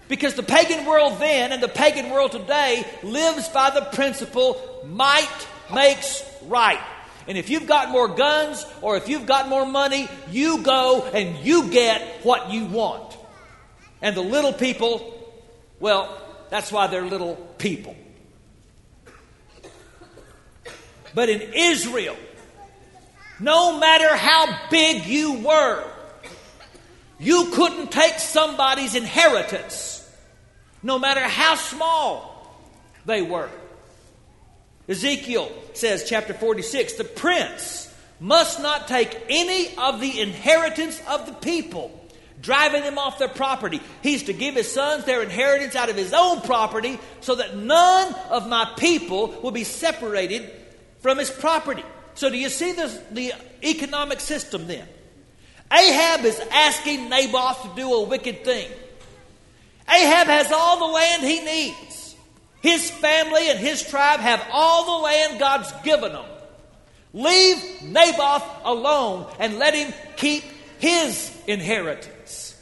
Because 0.08 0.34
the 0.34 0.42
pagan 0.42 0.86
world 0.86 1.18
then 1.18 1.52
and 1.52 1.62
the 1.62 1.68
pagan 1.68 2.10
world 2.10 2.32
today 2.32 2.86
lives 3.02 3.48
by 3.48 3.70
the 3.70 3.82
principle 3.82 4.84
might 4.86 5.46
makes 5.74 6.24
right. 6.44 6.80
And 7.28 7.36
if 7.36 7.50
you've 7.50 7.66
got 7.66 7.90
more 7.90 8.08
guns 8.08 8.64
or 8.82 8.96
if 8.96 9.08
you've 9.08 9.26
got 9.26 9.48
more 9.48 9.66
money, 9.66 10.08
you 10.30 10.62
go 10.62 11.02
and 11.12 11.44
you 11.44 11.68
get 11.70 12.24
what 12.24 12.52
you 12.52 12.66
want. 12.66 13.16
And 14.00 14.16
the 14.16 14.22
little 14.22 14.52
people, 14.52 15.12
well, 15.80 16.22
that's 16.50 16.70
why 16.70 16.86
they're 16.86 17.04
little 17.04 17.34
people. 17.58 17.96
But 21.14 21.30
in 21.30 21.40
Israel, 21.52 22.16
no 23.40 23.80
matter 23.80 24.14
how 24.14 24.68
big 24.70 25.06
you 25.06 25.40
were, 25.40 25.84
you 27.18 27.50
couldn't 27.52 27.90
take 27.90 28.18
somebody's 28.18 28.94
inheritance, 28.94 30.08
no 30.82 30.98
matter 30.98 31.20
how 31.20 31.54
small 31.54 32.56
they 33.06 33.22
were. 33.22 33.50
Ezekiel 34.88 35.50
says, 35.72 36.04
chapter 36.08 36.34
46, 36.34 36.94
the 36.94 37.04
prince 37.04 37.92
must 38.20 38.60
not 38.60 38.86
take 38.86 39.18
any 39.28 39.76
of 39.76 40.00
the 40.00 40.20
inheritance 40.20 41.00
of 41.08 41.26
the 41.26 41.32
people, 41.32 41.90
driving 42.40 42.82
them 42.82 42.98
off 42.98 43.18
their 43.18 43.28
property. 43.28 43.80
He's 44.02 44.24
to 44.24 44.32
give 44.32 44.54
his 44.54 44.70
sons 44.70 45.04
their 45.04 45.22
inheritance 45.22 45.74
out 45.74 45.90
of 45.90 45.96
his 45.96 46.12
own 46.12 46.40
property 46.42 46.98
so 47.20 47.34
that 47.34 47.56
none 47.56 48.14
of 48.30 48.48
my 48.48 48.72
people 48.76 49.28
will 49.42 49.50
be 49.50 49.64
separated 49.64 50.50
from 51.00 51.18
his 51.18 51.30
property. 51.30 51.84
So, 52.14 52.30
do 52.30 52.38
you 52.38 52.48
see 52.48 52.72
the, 52.72 53.02
the 53.10 53.32
economic 53.62 54.20
system 54.20 54.66
then? 54.66 54.88
Ahab 55.70 56.24
is 56.24 56.40
asking 56.50 57.08
Naboth 57.08 57.62
to 57.62 57.70
do 57.74 57.92
a 57.92 58.02
wicked 58.04 58.44
thing. 58.44 58.70
Ahab 59.88 60.26
has 60.26 60.52
all 60.52 60.78
the 60.78 60.94
land 60.94 61.22
he 61.22 61.40
needs. 61.40 62.16
His 62.60 62.90
family 62.90 63.48
and 63.50 63.58
his 63.58 63.82
tribe 63.82 64.20
have 64.20 64.44
all 64.52 64.98
the 64.98 65.04
land 65.04 65.38
God's 65.38 65.72
given 65.82 66.12
them. 66.12 66.24
Leave 67.12 67.82
Naboth 67.82 68.44
alone 68.64 69.26
and 69.38 69.58
let 69.58 69.74
him 69.74 69.92
keep 70.16 70.44
his 70.78 71.32
inheritance. 71.46 72.60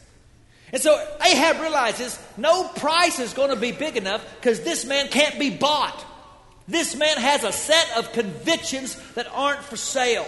And 0.73 0.83
so 0.83 1.01
Ahab 1.25 1.61
realizes 1.61 2.19
no 2.37 2.69
price 2.69 3.19
is 3.21 3.33
going 3.33 3.51
to 3.51 3.57
be 3.57 3.73
big 3.73 3.97
enough 3.97 4.25
because 4.37 4.61
this 4.61 4.85
man 4.85 5.09
can't 5.09 5.39
be 5.39 5.51
bought. 5.51 6.05
This 6.67 6.97
man 6.97 7.17
has 7.17 7.45
a 7.45 7.53
set 7.53 7.97
of 7.97 8.13
convictions 8.13 8.97
that 9.15 9.27
aren't 9.33 9.63
for 9.63 9.77
sale. 9.77 10.27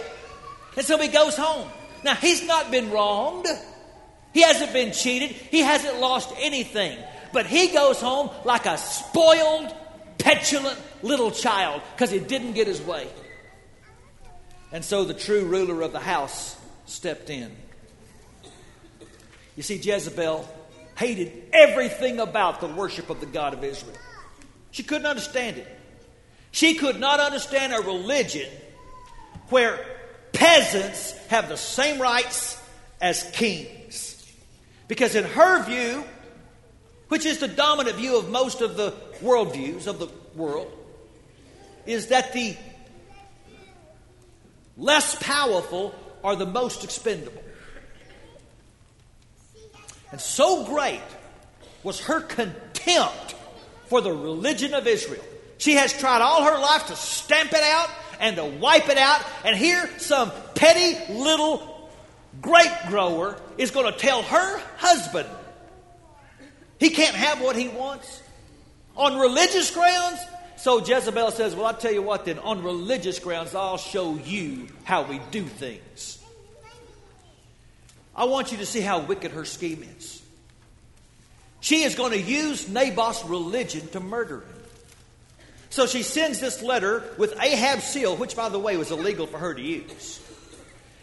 And 0.75 0.85
so 0.85 0.97
he 0.97 1.07
goes 1.07 1.35
home. 1.35 1.67
Now, 2.03 2.15
he's 2.15 2.45
not 2.45 2.71
been 2.71 2.91
wronged. 2.91 3.47
He 4.33 4.41
hasn't 4.41 4.73
been 4.73 4.91
cheated. 4.91 5.31
He 5.31 5.61
hasn't 5.61 5.99
lost 5.99 6.33
anything. 6.39 6.97
But 7.33 7.45
he 7.45 7.69
goes 7.69 7.99
home 7.99 8.29
like 8.45 8.65
a 8.65 8.77
spoiled, 8.77 9.73
petulant 10.17 10.79
little 11.01 11.31
child 11.31 11.81
because 11.95 12.11
he 12.11 12.19
didn't 12.19 12.53
get 12.53 12.67
his 12.67 12.81
way. 12.81 13.07
And 14.71 14.83
so 14.83 15.03
the 15.03 15.13
true 15.13 15.45
ruler 15.45 15.81
of 15.81 15.91
the 15.91 15.99
house 15.99 16.55
stepped 16.85 17.29
in. 17.29 17.55
You 19.55 19.63
see, 19.63 19.77
Jezebel 19.77 20.47
hated 20.97 21.31
everything 21.53 22.19
about 22.19 22.59
the 22.59 22.67
worship 22.67 23.09
of 23.09 23.19
the 23.19 23.25
God 23.25 23.53
of 23.53 23.63
Israel. 23.63 23.97
She 24.71 24.83
couldn't 24.83 25.07
understand 25.07 25.57
it. 25.57 25.67
She 26.51 26.75
could 26.75 26.99
not 26.99 27.19
understand 27.19 27.73
a 27.73 27.79
religion 27.79 28.49
where 29.49 29.83
peasants 30.37 31.13
have 31.27 31.49
the 31.49 31.57
same 31.57 31.99
rights 31.99 32.61
as 33.01 33.23
kings. 33.33 34.23
Because 34.87 35.15
in 35.15 35.25
her 35.25 35.63
view, 35.63 36.03
which 37.09 37.25
is 37.25 37.39
the 37.39 37.47
dominant 37.47 37.97
view 37.97 38.17
of 38.17 38.29
most 38.29 38.61
of 38.61 38.77
the 38.77 38.91
worldviews 39.19 39.87
of 39.87 39.99
the 39.99 40.07
world, 40.35 40.71
is 41.85 42.07
that 42.07 42.33
the 42.33 42.55
less 44.77 45.15
powerful 45.21 45.95
are 46.23 46.35
the 46.35 46.45
most 46.45 46.83
expendable. 46.83 47.43
And 50.11 50.21
so 50.21 50.65
great 50.65 51.01
was 51.83 51.99
her 52.01 52.21
contempt 52.21 53.35
for 53.87 54.01
the 54.01 54.11
religion 54.11 54.73
of 54.73 54.85
Israel. 54.85 55.23
She 55.57 55.73
has 55.73 55.97
tried 55.97 56.21
all 56.21 56.43
her 56.43 56.59
life 56.59 56.87
to 56.87 56.95
stamp 56.95 57.51
it 57.53 57.63
out 57.63 57.89
and 58.19 58.35
to 58.37 58.45
wipe 58.45 58.89
it 58.89 58.97
out. 58.97 59.23
And 59.43 59.55
here, 59.55 59.89
some 59.99 60.31
petty 60.55 61.13
little 61.13 61.89
grape 62.41 62.71
grower 62.87 63.39
is 63.57 63.71
going 63.71 63.91
to 63.91 63.97
tell 63.97 64.21
her 64.21 64.61
husband 64.77 65.27
he 66.79 66.89
can't 66.91 67.15
have 67.15 67.41
what 67.41 67.55
he 67.55 67.67
wants. 67.67 68.21
On 68.95 69.19
religious 69.19 69.71
grounds, 69.71 70.19
so 70.57 70.83
Jezebel 70.83 71.31
says, 71.31 71.55
Well, 71.55 71.65
I'll 71.65 71.73
tell 71.73 71.91
you 71.91 72.01
what 72.01 72.25
then, 72.25 72.39
on 72.39 72.63
religious 72.63 73.19
grounds, 73.19 73.55
I'll 73.55 73.77
show 73.77 74.15
you 74.15 74.67
how 74.83 75.03
we 75.03 75.19
do 75.31 75.43
things. 75.43 76.19
I 78.15 78.25
want 78.25 78.51
you 78.51 78.57
to 78.57 78.65
see 78.65 78.81
how 78.81 78.99
wicked 78.99 79.31
her 79.31 79.45
scheme 79.45 79.85
is. 79.97 80.21
She 81.59 81.83
is 81.83 81.95
going 81.95 82.11
to 82.11 82.21
use 82.21 82.67
Naboth's 82.67 83.23
religion 83.25 83.87
to 83.89 83.99
murder 83.99 84.41
him. 84.41 84.56
So 85.69 85.85
she 85.85 86.03
sends 86.03 86.39
this 86.39 86.61
letter 86.61 87.03
with 87.17 87.39
Ahab's 87.41 87.83
seal, 87.83 88.15
which, 88.15 88.35
by 88.35 88.49
the 88.49 88.59
way, 88.59 88.77
was 88.77 88.91
illegal 88.91 89.27
for 89.27 89.37
her 89.37 89.53
to 89.53 89.61
use. 89.61 90.21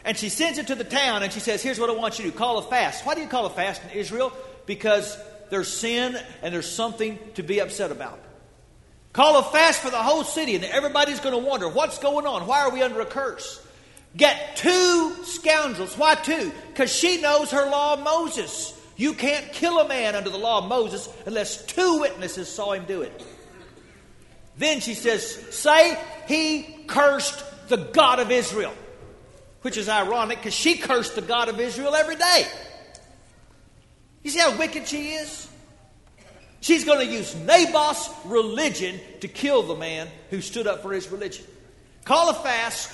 And 0.04 0.16
she 0.16 0.28
sends 0.28 0.58
it 0.58 0.66
to 0.68 0.74
the 0.74 0.84
town 0.84 1.22
and 1.22 1.32
she 1.32 1.40
says, 1.40 1.62
Here's 1.62 1.78
what 1.78 1.90
I 1.90 1.94
want 1.94 2.18
you 2.18 2.26
to 2.26 2.30
do 2.30 2.36
call 2.36 2.58
a 2.58 2.62
fast. 2.62 3.06
Why 3.06 3.14
do 3.14 3.22
you 3.22 3.28
call 3.28 3.46
a 3.46 3.50
fast 3.50 3.82
in 3.84 3.90
Israel? 3.98 4.32
Because 4.66 5.18
there's 5.50 5.68
sin 5.68 6.18
and 6.42 6.54
there's 6.54 6.70
something 6.70 7.18
to 7.34 7.42
be 7.42 7.60
upset 7.60 7.90
about. 7.90 8.18
Call 9.12 9.38
a 9.38 9.42
fast 9.44 9.80
for 9.80 9.90
the 9.90 10.02
whole 10.02 10.24
city, 10.24 10.56
and 10.56 10.64
everybody's 10.64 11.20
going 11.20 11.40
to 11.40 11.48
wonder 11.48 11.68
what's 11.68 11.98
going 11.98 12.26
on? 12.26 12.46
Why 12.46 12.62
are 12.62 12.70
we 12.70 12.82
under 12.82 13.00
a 13.00 13.06
curse? 13.06 13.64
Get 14.16 14.56
two 14.56 15.14
scoundrels. 15.24 15.96
Why 15.96 16.16
two? 16.16 16.52
Because 16.68 16.92
she 16.92 17.20
knows 17.20 17.50
her 17.52 17.70
law 17.70 17.94
of 17.94 18.00
Moses. 18.00 18.78
You 18.96 19.14
can't 19.14 19.52
kill 19.52 19.78
a 19.78 19.88
man 19.88 20.14
under 20.14 20.30
the 20.30 20.38
law 20.38 20.58
of 20.58 20.68
Moses 20.68 21.08
unless 21.26 21.64
two 21.64 22.00
witnesses 22.00 22.48
saw 22.48 22.72
him 22.72 22.84
do 22.86 23.02
it. 23.02 23.24
Then 24.56 24.80
she 24.80 24.94
says, 24.94 25.24
Say 25.54 25.98
he 26.26 26.62
cursed 26.86 27.44
the 27.68 27.76
God 27.76 28.20
of 28.20 28.30
Israel. 28.30 28.74
Which 29.62 29.76
is 29.76 29.88
ironic 29.88 30.38
because 30.38 30.54
she 30.54 30.76
cursed 30.76 31.14
the 31.14 31.22
God 31.22 31.48
of 31.48 31.58
Israel 31.58 31.94
every 31.94 32.16
day. 32.16 32.46
You 34.22 34.30
see 34.30 34.38
how 34.38 34.56
wicked 34.58 34.86
she 34.86 35.12
is? 35.12 35.48
She's 36.60 36.84
going 36.84 37.06
to 37.06 37.12
use 37.12 37.34
Naboth's 37.34 38.10
religion 38.24 38.98
to 39.20 39.28
kill 39.28 39.62
the 39.62 39.74
man 39.74 40.08
who 40.30 40.40
stood 40.40 40.66
up 40.66 40.82
for 40.82 40.92
his 40.92 41.08
religion. 41.08 41.44
Call 42.04 42.30
a 42.30 42.34
fast, 42.34 42.90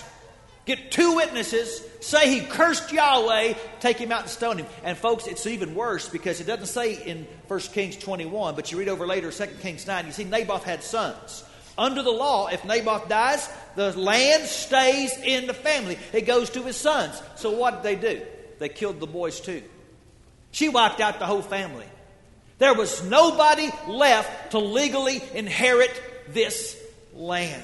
get 0.67 0.91
two 0.91 1.15
witnesses, 1.17 1.83
say 2.01 2.31
he 2.31 2.47
cursed 2.47 2.93
Yahweh, 2.93 3.55
take 3.79 3.97
him 3.97 4.11
out 4.11 4.23
and 4.23 4.31
stone 4.31 4.59
him. 4.59 4.67
And 4.83 4.99
folks, 4.99 5.29
it's 5.29 5.47
even 5.47 5.77
worse 5.77 6.09
because 6.09 6.41
it 6.41 6.49
doesn't 6.49 6.67
say 6.67 6.95
in 6.95 7.29
1 7.47 7.61
Kings 7.61 7.97
21, 7.97 8.57
but 8.57 8.73
you 8.73 8.79
read 8.79 8.89
over 8.89 9.07
later 9.07 9.31
2 9.31 9.47
Kings 9.61 9.87
9, 9.87 10.07
you 10.07 10.13
see 10.13 10.25
Naboth 10.25 10.65
had 10.65 10.83
sons. 10.83 11.45
Under 11.79 12.03
the 12.03 12.11
law, 12.11 12.49
if 12.49 12.65
Naboth 12.65 13.09
dies, 13.09 13.49
the 13.77 13.97
land 13.99 14.45
stays 14.45 15.17
in 15.19 15.47
the 15.47 15.55
family. 15.55 15.99
It 16.13 16.23
goes 16.23 16.51
to 16.51 16.63
his 16.63 16.77
sons. 16.77 17.21
So 17.37 17.51
what 17.51 17.83
did 17.83 17.83
they 17.83 18.15
do? 18.15 18.23
They 18.59 18.69
killed 18.69 19.01
the 19.01 19.07
boys 19.07 19.41
too. 19.41 19.63
She 20.51 20.69
wiped 20.69 21.01
out 21.01 21.19
the 21.19 21.27
whole 21.27 21.43
family. 21.43 21.87
There 22.59 22.75
was 22.75 23.03
nobody 23.03 23.71
left 23.89 24.51
to 24.53 24.59
legally 24.59 25.23
inherit 25.35 25.91
this 26.29 26.77
land. 27.15 27.63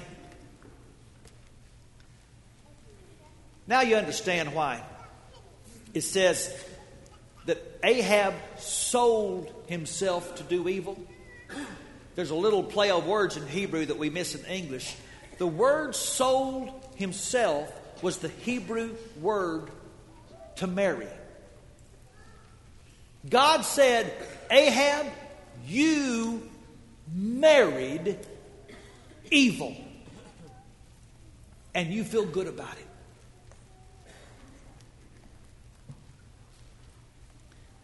Now 3.66 3.82
you 3.82 3.96
understand 3.96 4.54
why. 4.54 4.82
It 5.92 6.02
says 6.02 6.54
that 7.46 7.62
Ahab 7.82 8.34
sold 8.58 9.52
himself 9.66 10.36
to 10.36 10.42
do 10.44 10.68
evil. 10.68 10.98
There's 12.16 12.30
a 12.30 12.34
little 12.34 12.62
play 12.62 12.90
of 12.90 13.06
words 13.06 13.36
in 13.36 13.46
Hebrew 13.46 13.84
that 13.84 13.98
we 13.98 14.10
miss 14.10 14.34
in 14.34 14.44
English. 14.46 14.96
The 15.38 15.46
word 15.46 15.94
sold 15.94 16.72
himself 16.96 17.70
was 18.02 18.18
the 18.18 18.28
Hebrew 18.28 18.96
word 19.20 19.70
to 20.56 20.66
marry. 20.66 21.08
God 23.28 23.62
said, 23.62 24.12
Ahab, 24.50 25.06
you 25.66 26.48
married 27.14 28.18
evil. 29.30 29.76
And 31.74 31.92
you 31.92 32.04
feel 32.04 32.24
good 32.24 32.46
about 32.46 32.72
it. 32.72 32.86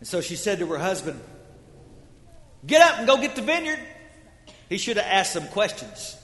And 0.00 0.08
so 0.08 0.22
she 0.22 0.36
said 0.36 0.58
to 0.60 0.66
her 0.66 0.78
husband, 0.78 1.20
Get 2.66 2.80
up 2.80 2.98
and 2.98 3.06
go 3.06 3.18
get 3.18 3.36
the 3.36 3.42
vineyard. 3.42 3.78
He 4.72 4.78
should 4.78 4.96
have 4.96 5.04
asked 5.04 5.34
some 5.34 5.48
questions. 5.48 6.16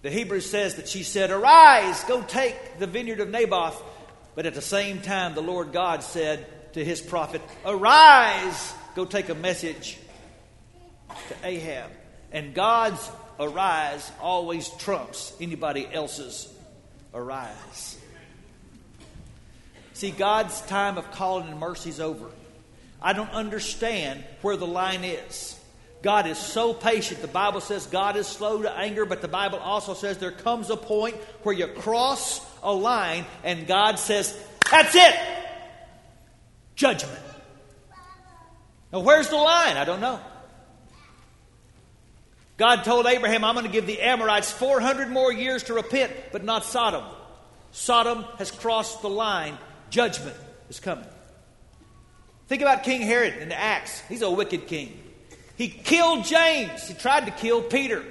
The 0.00 0.10
Hebrew 0.10 0.40
says 0.40 0.76
that 0.76 0.88
she 0.88 1.02
said, 1.02 1.30
Arise, 1.30 2.02
go 2.04 2.22
take 2.22 2.78
the 2.78 2.86
vineyard 2.86 3.20
of 3.20 3.28
Naboth. 3.28 3.78
But 4.34 4.46
at 4.46 4.54
the 4.54 4.62
same 4.62 5.02
time, 5.02 5.34
the 5.34 5.42
Lord 5.42 5.70
God 5.70 6.02
said 6.02 6.46
to 6.72 6.82
his 6.82 7.02
prophet, 7.02 7.42
Arise, 7.66 8.72
go 8.94 9.04
take 9.04 9.28
a 9.28 9.34
message 9.34 9.98
to 11.28 11.34
Ahab. 11.44 11.90
And 12.32 12.54
God's 12.54 13.10
arise 13.38 14.10
always 14.18 14.70
trumps 14.70 15.34
anybody 15.42 15.86
else's 15.92 16.50
arise. 17.12 17.98
See, 19.92 20.10
God's 20.10 20.58
time 20.62 20.96
of 20.96 21.10
calling 21.10 21.48
and 21.48 21.60
mercy 21.60 21.90
is 21.90 22.00
over. 22.00 22.30
I 23.02 23.12
don't 23.12 23.32
understand 23.32 24.24
where 24.40 24.56
the 24.56 24.66
line 24.66 25.04
is. 25.04 25.58
God 26.02 26.26
is 26.26 26.36
so 26.36 26.74
patient. 26.74 27.22
The 27.22 27.28
Bible 27.28 27.60
says 27.60 27.86
God 27.86 28.16
is 28.16 28.26
slow 28.26 28.62
to 28.62 28.72
anger, 28.76 29.06
but 29.06 29.22
the 29.22 29.28
Bible 29.28 29.58
also 29.58 29.94
says 29.94 30.18
there 30.18 30.32
comes 30.32 30.68
a 30.68 30.76
point 30.76 31.16
where 31.44 31.54
you 31.54 31.68
cross 31.68 32.44
a 32.62 32.72
line 32.72 33.24
and 33.44 33.66
God 33.66 33.98
says, 33.98 34.36
That's 34.70 34.94
it! 34.94 35.14
Judgment. 36.74 37.20
Now, 38.92 39.00
where's 39.00 39.28
the 39.28 39.36
line? 39.36 39.76
I 39.76 39.84
don't 39.84 40.00
know. 40.00 40.20
God 42.58 42.84
told 42.84 43.06
Abraham, 43.06 43.44
I'm 43.44 43.54
going 43.54 43.66
to 43.66 43.72
give 43.72 43.86
the 43.86 44.00
Amorites 44.00 44.52
400 44.52 45.08
more 45.08 45.32
years 45.32 45.64
to 45.64 45.74
repent, 45.74 46.12
but 46.32 46.44
not 46.44 46.64
Sodom. 46.64 47.04
Sodom 47.70 48.24
has 48.38 48.50
crossed 48.50 49.02
the 49.02 49.08
line. 49.08 49.56
Judgment 49.88 50.36
is 50.68 50.78
coming. 50.78 51.06
Think 52.48 52.60
about 52.60 52.82
King 52.82 53.00
Herod 53.00 53.38
in 53.38 53.50
Acts. 53.50 54.00
He's 54.08 54.22
a 54.22 54.30
wicked 54.30 54.66
king. 54.66 55.01
He 55.62 55.68
killed 55.68 56.24
James. 56.24 56.88
He 56.88 56.94
tried 56.94 57.26
to 57.26 57.30
kill 57.30 57.62
Peter. 57.62 58.04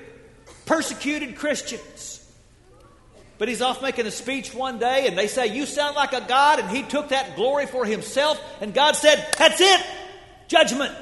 Persecuted 0.66 1.36
Christians. 1.36 2.26
But 3.38 3.50
he's 3.50 3.62
off 3.62 3.82
making 3.82 4.06
a 4.06 4.12
speech 4.12 4.54
one 4.54 4.80
day, 4.80 5.06
and 5.06 5.18
they 5.18 5.28
say, 5.28 5.48
You 5.48 5.66
sound 5.66 5.98
like 5.98 6.14
a 6.14 6.22
God, 6.22 6.60
and 6.60 6.70
he 6.70 6.82
took 6.82 7.10
that 7.10 7.36
glory 7.36 7.66
for 7.66 7.84
himself. 7.84 8.42
And 8.62 8.74
God 8.74 8.96
said, 8.96 9.36
That's 9.38 9.60
it! 9.60 9.86
Judgment. 10.48 10.96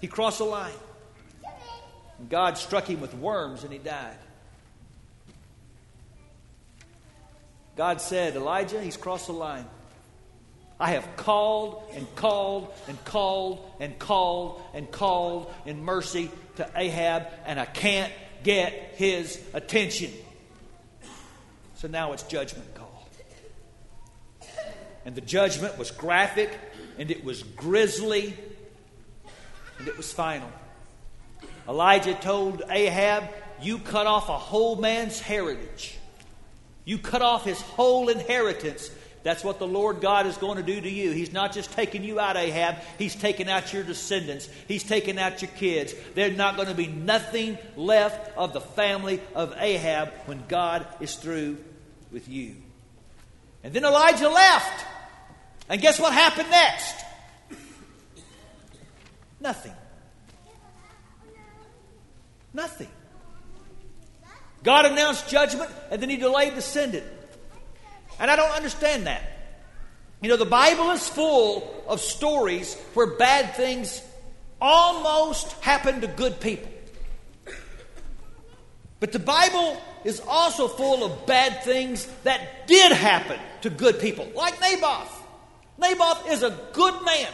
He 0.00 0.06
crossed 0.06 0.38
the 0.38 0.44
line. 0.44 0.70
And 2.20 2.28
God 2.28 2.58
struck 2.58 2.86
him 2.86 3.00
with 3.00 3.14
worms, 3.14 3.64
and 3.64 3.72
he 3.72 3.80
died. 3.80 4.18
God 7.74 8.00
said, 8.00 8.36
Elijah, 8.36 8.80
he's 8.80 8.96
crossed 8.96 9.26
the 9.26 9.32
line. 9.32 9.66
I 10.80 10.90
have 10.90 11.16
called 11.16 11.82
and 11.94 12.06
called 12.14 12.72
and 12.86 13.04
called 13.04 13.68
and 13.80 13.98
called 13.98 14.62
and 14.74 14.90
called 14.90 15.52
in 15.66 15.84
mercy 15.84 16.30
to 16.56 16.70
Ahab, 16.76 17.26
and 17.46 17.58
I 17.58 17.64
can't 17.64 18.12
get 18.44 18.72
his 18.94 19.40
attention. 19.54 20.12
So 21.76 21.88
now 21.88 22.12
it's 22.12 22.22
judgment 22.22 22.74
call. 22.74 23.08
And 25.04 25.14
the 25.14 25.20
judgment 25.20 25.78
was 25.78 25.90
graphic, 25.90 26.50
and 26.98 27.10
it 27.10 27.24
was 27.24 27.42
grisly, 27.42 28.34
and 29.78 29.88
it 29.88 29.96
was 29.96 30.12
final. 30.12 30.50
Elijah 31.68 32.14
told 32.14 32.62
Ahab, 32.70 33.24
You 33.60 33.78
cut 33.78 34.06
off 34.06 34.28
a 34.28 34.38
whole 34.38 34.76
man's 34.76 35.20
heritage. 35.20 35.96
You 36.84 36.98
cut 36.98 37.22
off 37.22 37.44
his 37.44 37.60
whole 37.60 38.08
inheritance 38.08 38.90
that's 39.22 39.42
what 39.42 39.58
the 39.58 39.66
Lord 39.66 40.00
God 40.00 40.26
is 40.26 40.36
going 40.36 40.56
to 40.56 40.62
do 40.62 40.80
to 40.80 40.88
you. 40.88 41.10
He's 41.10 41.32
not 41.32 41.52
just 41.52 41.72
taking 41.72 42.04
you 42.04 42.20
out, 42.20 42.36
Ahab, 42.36 42.76
He's 42.98 43.14
taking 43.14 43.48
out 43.48 43.72
your 43.72 43.82
descendants, 43.82 44.48
He's 44.66 44.84
taking 44.84 45.18
out 45.18 45.42
your 45.42 45.50
kids. 45.52 45.94
There's 46.14 46.36
not 46.36 46.56
going 46.56 46.68
to 46.68 46.74
be 46.74 46.86
nothing 46.86 47.58
left 47.76 48.36
of 48.36 48.52
the 48.52 48.60
family 48.60 49.20
of 49.34 49.54
Ahab 49.58 50.12
when 50.26 50.44
God 50.48 50.86
is 51.00 51.16
through 51.16 51.58
with 52.12 52.28
you. 52.28 52.56
And 53.64 53.72
then 53.72 53.84
Elijah 53.84 54.28
left. 54.28 54.86
And 55.68 55.80
guess 55.80 56.00
what 56.00 56.12
happened 56.12 56.50
next? 56.50 56.94
Nothing. 59.40 59.74
Nothing. 62.54 62.88
God 64.62 64.86
announced 64.86 65.28
judgment, 65.28 65.70
and 65.90 66.02
then 66.02 66.10
he 66.10 66.16
delayed 66.16 66.54
the 66.54 66.62
sending. 66.62 67.04
And 68.18 68.30
I 68.30 68.36
don't 68.36 68.50
understand 68.50 69.06
that. 69.06 69.22
You 70.20 70.28
know, 70.28 70.36
the 70.36 70.44
Bible 70.44 70.90
is 70.90 71.08
full 71.08 71.84
of 71.86 72.00
stories 72.00 72.74
where 72.94 73.06
bad 73.06 73.54
things 73.54 74.02
almost 74.60 75.52
happen 75.62 76.00
to 76.00 76.08
good 76.08 76.40
people. 76.40 76.70
But 79.00 79.12
the 79.12 79.20
Bible 79.20 79.80
is 80.04 80.20
also 80.26 80.66
full 80.66 81.04
of 81.04 81.26
bad 81.26 81.62
things 81.62 82.06
that 82.24 82.66
did 82.66 82.90
happen 82.90 83.38
to 83.62 83.70
good 83.70 84.00
people, 84.00 84.28
like 84.34 84.60
Naboth. 84.60 85.22
Naboth 85.78 86.28
is 86.30 86.42
a 86.42 86.56
good 86.72 86.94
man. 87.04 87.28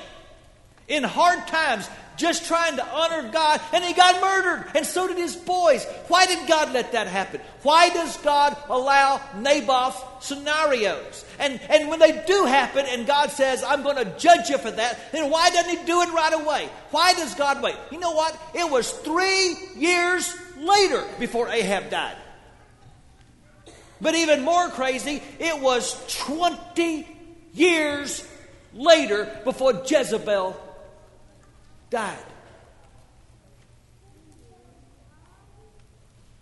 In 0.87 1.03
hard 1.03 1.47
times, 1.49 1.89
just 2.17 2.47
trying 2.47 2.77
to 2.77 2.87
honor 2.87 3.29
God, 3.31 3.61
and 3.73 3.83
he 3.83 3.93
got 3.93 4.21
murdered, 4.21 4.71
and 4.75 4.87
so 4.87 5.09
did 5.09 5.17
his 5.17 5.35
boys. 5.35 5.85
Why 6.09 6.27
did 6.27 6.47
God 6.47 6.73
let 6.73 6.93
that 6.93 7.07
happen? 7.07 7.41
Why 7.63 7.89
does 7.89 8.17
God 8.19 8.57
allow 8.69 9.21
Naboth 9.37 10.23
scenarios? 10.23 11.25
And, 11.39 11.61
and 11.69 11.89
when 11.89 11.99
they 11.99 12.23
do 12.27 12.45
happen, 12.45 12.87
and 12.89 13.07
God 13.07 13.31
says, 13.31 13.65
I'm 13.65 13.83
going 13.83 13.97
to 13.97 14.19
judge 14.19 14.49
you 14.49 14.59
for 14.59 14.71
that, 14.71 15.13
then 15.13 15.31
why 15.31 15.51
doesn't 15.51 15.79
he 15.79 15.85
do 15.85 16.03
it 16.03 16.13
right 16.13 16.35
away? 16.35 16.69
Why 16.91 17.15
does 17.15 17.35
God 17.35 17.63
wait? 17.63 17.77
You 17.91 17.99
know 17.99 18.13
what? 18.13 18.39
It 18.55 18.71
was 18.71 18.91
three 18.91 19.57
years 19.77 20.37
later 20.57 21.05
before 21.19 21.49
Ahab 21.49 21.91
died. 21.91 22.17
But 24.01 24.15
even 24.15 24.43
more 24.43 24.69
crazy, 24.69 25.23
it 25.39 25.61
was 25.61 25.99
20 26.27 27.09
years 27.55 28.27
later 28.75 29.41
before 29.45 29.83
Jezebel 29.87 30.61
died. 31.95 32.19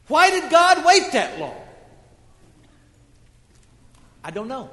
Why 0.08 0.30
did 0.30 0.50
God 0.50 0.82
wait 0.82 1.12
that 1.12 1.38
long? 1.38 1.60
I 4.24 4.30
don't 4.30 4.48
know. 4.48 4.70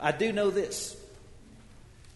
I 0.00 0.12
do 0.12 0.32
know 0.32 0.48
this. 0.48 0.96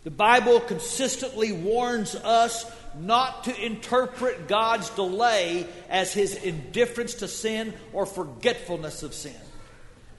The 0.04 0.10
Bible 0.10 0.60
consistently 0.60 1.52
warns 1.52 2.14
us 2.14 2.64
not 2.98 3.44
to 3.44 3.62
interpret 3.62 4.48
God's 4.48 4.88
delay 4.88 5.66
as 5.90 6.14
his 6.14 6.34
indifference 6.34 7.12
to 7.16 7.28
sin 7.28 7.74
or 7.92 8.06
forgetfulness 8.06 9.02
of 9.02 9.12
sin. 9.12 9.36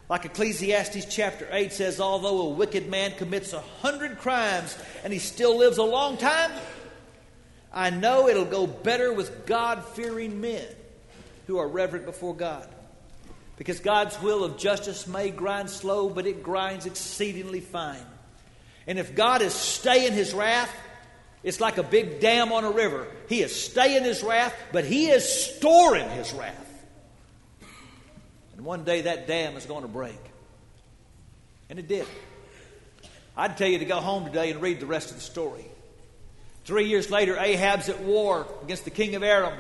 Like 0.10 0.26
Ecclesiastes 0.26 1.06
chapter 1.06 1.48
8 1.52 1.72
says, 1.72 2.00
although 2.00 2.42
a 2.42 2.50
wicked 2.50 2.90
man 2.90 3.12
commits 3.12 3.54
a 3.54 3.62
hundred 3.62 4.18
crimes 4.18 4.76
and 5.04 5.14
he 5.14 5.20
still 5.20 5.58
lives 5.58 5.78
a 5.78 5.84
long 5.84 6.18
time, 6.18 6.52
I 7.72 7.92
know 7.92 8.28
it'll 8.28 8.46
go 8.46 8.66
better 8.66 9.14
with 9.14 9.46
God 9.46 9.86
fearing 9.86 10.42
men 10.42 10.66
who 11.46 11.60
are 11.60 11.68
reverent 11.68 12.06
before 12.06 12.36
God. 12.36 12.68
Because 13.58 13.82
God's 13.82 14.20
will 14.20 14.44
of 14.44 14.58
justice 14.58 15.06
may 15.06 15.30
grind 15.30 15.70
slow, 15.70 16.10
but 16.10 16.26
it 16.26 16.42
grinds 16.42 16.88
exceedingly 16.88 17.60
fine. 17.60 18.06
And 18.88 18.98
if 18.98 19.14
God 19.14 19.44
is 19.44 19.54
staying 19.54 20.14
his 20.14 20.34
wrath, 20.34 20.74
it's 21.44 21.60
like 21.60 21.78
a 21.78 21.84
big 21.84 22.20
dam 22.20 22.52
on 22.52 22.64
a 22.64 22.72
river. 22.72 23.08
He 23.28 23.42
is 23.42 23.54
staying 23.54 24.06
his 24.06 24.24
wrath, 24.24 24.56
but 24.72 24.86
he 24.86 25.10
is 25.10 25.28
storing 25.28 26.10
his 26.10 26.34
wrath. 26.34 26.69
And 28.60 28.66
one 28.66 28.84
day 28.84 29.04
that 29.04 29.26
dam 29.26 29.56
is 29.56 29.66
going 29.66 29.84
to 29.84 29.88
break. 29.88 30.20
And 31.70 31.80
it 31.80 31.88
did. 31.88 32.06
I'd 33.38 33.56
tell 33.56 33.70
you 33.70 33.80
to 33.80 33.86
go 33.86 34.02
home 34.02 34.26
today 34.26 34.52
and 34.52 34.62
read 34.62 34.82
the 34.82 34.86
rest 34.86 35.12
of 35.12 35.16
the 35.16 35.22
story. 35.22 35.64
Three 36.66 36.90
years 36.90 37.10
later, 37.10 37.38
Ahab's 37.38 37.88
at 37.88 38.02
war 38.02 38.46
against 38.62 38.84
the 38.84 38.90
king 38.90 39.16
of 39.16 39.24
Aram. 39.24 39.58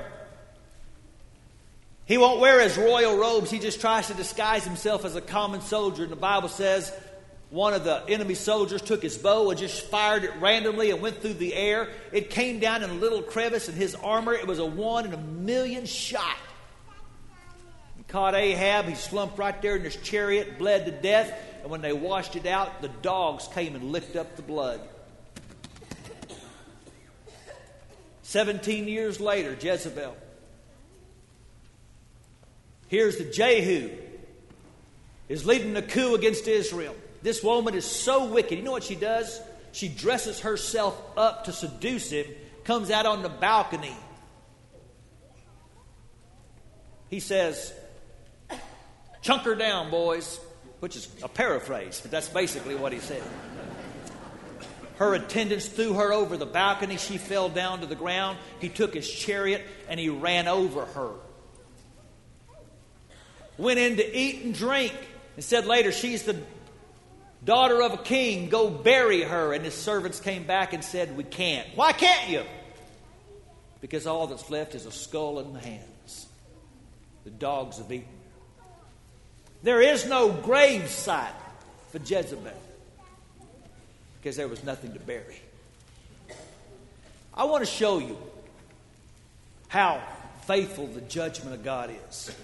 He 2.07 2.17
won't 2.17 2.41
wear 2.41 2.59
his 2.59 2.77
royal 2.77 3.17
robes, 3.17 3.49
he 3.49 3.59
just 3.59 3.79
tries 3.79 4.07
to 4.07 4.13
disguise 4.15 4.65
himself 4.65 5.05
as 5.05 5.15
a 5.15 5.21
common 5.21 5.61
soldier. 5.61 6.03
And 6.03 6.11
the 6.11 6.17
Bible 6.17 6.49
says 6.49 6.91
one 7.51 7.73
of 7.73 7.85
the 7.85 8.03
enemy 8.09 8.35
soldiers 8.35 8.81
took 8.81 9.01
his 9.01 9.17
bow 9.17 9.49
and 9.49 9.57
just 9.57 9.81
fired 9.85 10.25
it 10.25 10.31
randomly 10.41 10.91
and 10.91 11.01
went 11.01 11.21
through 11.21 11.35
the 11.35 11.53
air. 11.53 11.87
It 12.11 12.31
came 12.31 12.59
down 12.59 12.83
in 12.83 12.89
a 12.89 12.95
little 12.95 13.21
crevice 13.21 13.69
in 13.69 13.75
his 13.75 13.95
armor. 13.95 14.33
It 14.33 14.45
was 14.45 14.59
a 14.59 14.65
one 14.65 15.05
in 15.05 15.13
a 15.13 15.17
million 15.17 15.85
shot 15.85 16.35
caught 18.09 18.35
Ahab. 18.35 18.85
He 18.85 18.95
slumped 18.95 19.37
right 19.37 19.59
there 19.61 19.75
in 19.75 19.83
his 19.83 19.95
chariot, 19.95 20.59
bled 20.59 20.85
to 20.85 20.91
death. 20.91 21.33
And 21.61 21.71
when 21.71 21.81
they 21.81 21.93
washed 21.93 22.35
it 22.35 22.45
out, 22.45 22.81
the 22.81 22.89
dogs 22.89 23.47
came 23.47 23.75
and 23.75 23.91
licked 23.91 24.15
up 24.15 24.35
the 24.35 24.41
blood. 24.41 24.81
Seventeen 28.21 28.87
years 28.87 29.19
later, 29.19 29.57
Jezebel. 29.59 30.15
Here's 32.87 33.17
the 33.17 33.23
Jehu 33.23 33.89
is 35.27 35.45
leading 35.45 35.75
a 35.77 35.81
coup 35.81 36.15
against 36.15 36.47
Israel. 36.47 36.95
This 37.21 37.43
woman 37.43 37.75
is 37.75 37.85
so 37.85 38.25
wicked. 38.25 38.57
You 38.57 38.63
know 38.63 38.71
what 38.71 38.83
she 38.83 38.95
does? 38.95 39.39
She 39.71 39.87
dresses 39.87 40.39
herself 40.39 40.99
up 41.15 41.45
to 41.45 41.53
seduce 41.53 42.09
him, 42.09 42.25
comes 42.63 42.89
out 42.89 43.05
on 43.05 43.21
the 43.21 43.29
balcony. 43.29 43.95
He 47.09 47.19
says, 47.19 47.73
Chunk 49.21 49.43
her 49.43 49.55
down, 49.55 49.89
boys, 49.89 50.39
which 50.79 50.95
is 50.95 51.07
a 51.21 51.27
paraphrase, 51.27 51.99
but 52.01 52.11
that's 52.11 52.29
basically 52.29 52.75
what 52.75 52.93
he 52.93 52.99
said. 52.99 53.21
Her 54.99 55.13
attendants 55.13 55.67
threw 55.67 55.93
her 55.93 56.11
over 56.11 56.35
the 56.35 56.45
balcony. 56.45 56.97
She 56.97 57.17
fell 57.17 57.47
down 57.47 57.79
to 57.79 57.85
the 57.85 57.95
ground. 57.95 58.37
He 58.59 58.67
took 58.67 58.93
his 58.93 59.09
chariot 59.09 59.65
and 59.87 59.97
he 59.97 60.09
ran 60.09 60.49
over 60.49 60.83
her. 60.85 61.11
Went 63.57 63.79
in 63.79 63.95
to 63.95 64.17
eat 64.17 64.43
and 64.43 64.53
drink 64.53 64.93
and 65.35 65.43
said 65.43 65.65
later, 65.65 65.93
She's 65.93 66.23
the 66.23 66.37
daughter 67.45 67.81
of 67.81 67.93
a 67.93 67.97
king. 67.97 68.49
Go 68.49 68.69
bury 68.69 69.21
her. 69.21 69.53
And 69.53 69.63
his 69.63 69.73
servants 69.73 70.19
came 70.19 70.43
back 70.43 70.73
and 70.73 70.83
said, 70.83 71.15
We 71.15 71.23
can't. 71.23 71.67
Why 71.75 71.93
can't 71.93 72.29
you? 72.29 72.43
Because 73.79 74.05
all 74.05 74.27
that's 74.27 74.49
left 74.49 74.75
is 74.75 74.85
a 74.85 74.91
skull 74.91 75.41
the 75.41 75.59
hands. 75.59 76.27
The 77.23 77.29
dogs 77.29 77.77
have 77.77 77.89
eaten. 77.89 78.18
There 79.61 79.81
is 79.81 80.05
no 80.05 80.31
grave 80.31 80.89
site 80.89 81.33
for 81.91 81.97
Jezebel 81.97 82.53
because 84.19 84.37
there 84.37 84.47
was 84.47 84.63
nothing 84.63 84.93
to 84.93 84.99
bury. 84.99 85.41
I 87.33 87.45
want 87.45 87.63
to 87.63 87.69
show 87.69 87.99
you 87.99 88.17
how 89.67 90.01
faithful 90.45 90.87
the 90.87 91.01
judgment 91.01 91.55
of 91.55 91.63
God 91.63 91.91
is. 92.09 92.35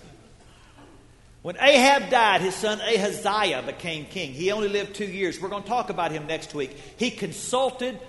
When 1.41 1.57
Ahab 1.59 2.09
died, 2.09 2.41
his 2.41 2.55
son 2.55 2.79
Ahaziah 2.81 3.61
became 3.63 4.05
king. 4.05 4.31
He 4.31 4.51
only 4.51 4.67
lived 4.67 4.95
two 4.95 5.05
years. 5.05 5.39
We're 5.39 5.49
going 5.49 5.63
to 5.63 5.69
talk 5.69 5.89
about 5.89 6.11
him 6.11 6.27
next 6.27 6.55
week. 6.55 6.75
He 6.97 7.11
consulted 7.11 7.99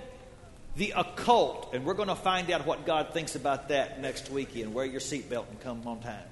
the 0.77 0.95
occult, 0.97 1.75
and 1.75 1.85
we're 1.85 1.95
going 1.95 2.09
to 2.09 2.15
find 2.15 2.51
out 2.51 2.67
what 2.67 2.87
God 2.87 3.13
thinks 3.13 3.35
about 3.35 3.69
that 3.69 4.01
next 4.01 4.31
weekend. 4.31 4.75
Wear 4.75 4.87
your 4.87 5.01
seatbelt 5.01 5.49
and 5.51 5.61
come 5.61 5.87
on 5.87 6.01
time. 6.01 6.23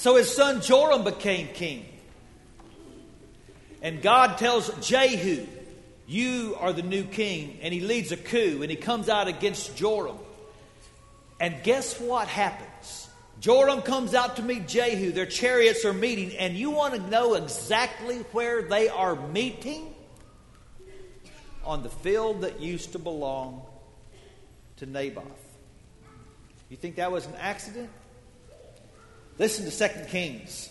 So 0.00 0.16
his 0.16 0.34
son 0.34 0.62
Joram 0.62 1.04
became 1.04 1.48
king. 1.48 1.84
And 3.82 4.00
God 4.00 4.38
tells 4.38 4.70
Jehu, 4.80 5.46
You 6.06 6.56
are 6.58 6.72
the 6.72 6.80
new 6.80 7.04
king. 7.04 7.58
And 7.60 7.74
he 7.74 7.80
leads 7.80 8.10
a 8.10 8.16
coup 8.16 8.60
and 8.62 8.70
he 8.70 8.78
comes 8.78 9.10
out 9.10 9.28
against 9.28 9.76
Joram. 9.76 10.16
And 11.38 11.62
guess 11.62 12.00
what 12.00 12.28
happens? 12.28 13.10
Joram 13.40 13.82
comes 13.82 14.14
out 14.14 14.36
to 14.36 14.42
meet 14.42 14.66
Jehu. 14.66 15.12
Their 15.12 15.26
chariots 15.26 15.84
are 15.84 15.92
meeting. 15.92 16.34
And 16.38 16.56
you 16.56 16.70
want 16.70 16.94
to 16.94 17.10
know 17.10 17.34
exactly 17.34 18.20
where 18.32 18.62
they 18.62 18.88
are 18.88 19.16
meeting? 19.28 19.94
On 21.62 21.82
the 21.82 21.90
field 21.90 22.40
that 22.40 22.58
used 22.58 22.92
to 22.92 22.98
belong 22.98 23.60
to 24.78 24.86
Naboth. 24.86 25.26
You 26.70 26.78
think 26.78 26.96
that 26.96 27.12
was 27.12 27.26
an 27.26 27.34
accident? 27.38 27.90
Listen 29.40 29.64
to 29.64 29.70
2 29.70 30.04
Kings. 30.10 30.68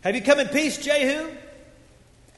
Have 0.00 0.16
you 0.16 0.20
come 0.20 0.40
in 0.40 0.48
peace, 0.48 0.78
Jehu? 0.78 1.30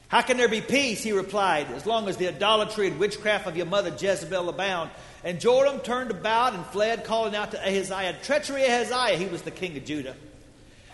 How 0.09 0.21
can 0.21 0.37
there 0.37 0.51
be 0.51 0.61
peace? 0.61 1.03
He 1.03 1.13
replied, 1.13 1.71
as 1.71 1.87
long 1.87 2.11
as 2.11 2.19
the 2.19 2.29
idolatry 2.29 2.89
and 2.89 2.99
witchcraft 2.99 3.47
of 3.47 3.57
your 3.57 3.65
mother 3.65 3.89
Jezebel 3.99 4.51
abound. 4.51 4.91
And 5.25 5.41
Joram 5.41 5.81
turned 5.81 6.11
about 6.11 6.53
and 6.53 6.65
fled, 6.67 7.05
calling 7.05 7.35
out 7.35 7.53
to 7.53 7.59
Ahaziah, 7.59 8.17
Treachery, 8.23 8.65
Ahaziah! 8.65 9.17
He 9.17 9.25
was 9.25 9.41
the 9.41 9.51
king 9.51 9.75
of 9.79 9.87
Judah. 9.87 10.15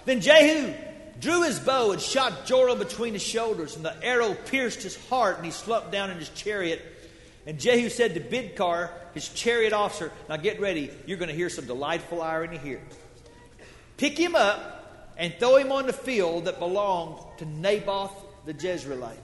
Then 0.04 0.20
Jehu 0.20 0.72
drew 1.18 1.42
his 1.42 1.58
bow 1.58 1.90
and 1.90 2.00
shot 2.00 2.46
Joram 2.46 2.78
between 2.78 3.14
his 3.14 3.22
shoulders, 3.22 3.74
and 3.74 3.84
the 3.84 4.00
arrow 4.00 4.34
pierced 4.46 4.84
his 4.84 4.96
heart, 5.08 5.38
and 5.38 5.44
he 5.44 5.50
slumped 5.50 5.90
down 5.90 6.12
in 6.12 6.18
his 6.18 6.28
chariot. 6.28 6.80
And 7.46 7.58
Jehu 7.58 7.90
said 7.90 8.14
to 8.14 8.20
Bidkar, 8.20 8.90
his 9.12 9.28
chariot 9.28 9.72
officer, 9.72 10.10
Now 10.28 10.36
get 10.36 10.60
ready, 10.60 10.90
you're 11.06 11.18
going 11.18 11.28
to 11.28 11.34
hear 11.34 11.50
some 11.50 11.66
delightful 11.66 12.22
irony 12.22 12.58
here. 12.58 12.80
Pick 13.96 14.18
him 14.18 14.34
up 14.34 15.12
and 15.16 15.34
throw 15.38 15.56
him 15.56 15.70
on 15.70 15.86
the 15.86 15.92
field 15.92 16.46
that 16.46 16.58
belonged 16.58 17.18
to 17.38 17.44
Naboth 17.44 18.12
the 18.46 18.54
Jezreelite. 18.54 19.18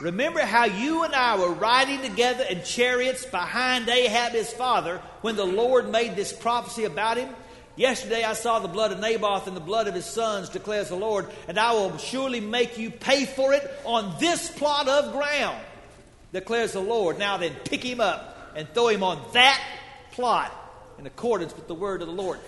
Remember 0.00 0.40
how 0.40 0.64
you 0.64 1.04
and 1.04 1.14
I 1.14 1.36
were 1.36 1.52
riding 1.52 2.00
together 2.00 2.44
in 2.44 2.62
chariots 2.62 3.26
behind 3.26 3.88
Ahab 3.88 4.32
his 4.32 4.50
father 4.50 5.02
when 5.20 5.36
the 5.36 5.44
Lord 5.44 5.90
made 5.90 6.16
this 6.16 6.32
prophecy 6.32 6.84
about 6.84 7.18
him? 7.18 7.28
Yesterday 7.76 8.22
I 8.22 8.32
saw 8.32 8.58
the 8.58 8.68
blood 8.68 8.92
of 8.92 9.00
Naboth 9.00 9.46
and 9.46 9.56
the 9.56 9.60
blood 9.60 9.88
of 9.88 9.94
his 9.94 10.04
sons, 10.04 10.48
declares 10.48 10.88
the 10.88 10.96
Lord, 10.96 11.30
and 11.48 11.58
I 11.58 11.72
will 11.72 11.96
surely 11.98 12.40
make 12.40 12.78
you 12.78 12.90
pay 12.90 13.26
for 13.26 13.52
it 13.52 13.70
on 13.84 14.14
this 14.18 14.50
plot 14.50 14.88
of 14.88 15.12
ground 15.12 15.62
declares 16.32 16.72
the 16.72 16.80
Lord. 16.80 17.18
Now 17.18 17.36
then, 17.36 17.54
pick 17.64 17.84
him 17.84 18.00
up 18.00 18.52
and 18.56 18.68
throw 18.72 18.88
him 18.88 19.02
on 19.02 19.22
that 19.32 19.62
plot 20.12 20.52
in 20.98 21.06
accordance 21.06 21.54
with 21.54 21.68
the 21.68 21.74
word 21.74 22.02
of 22.02 22.08
the 22.08 22.14
Lord. 22.14 22.38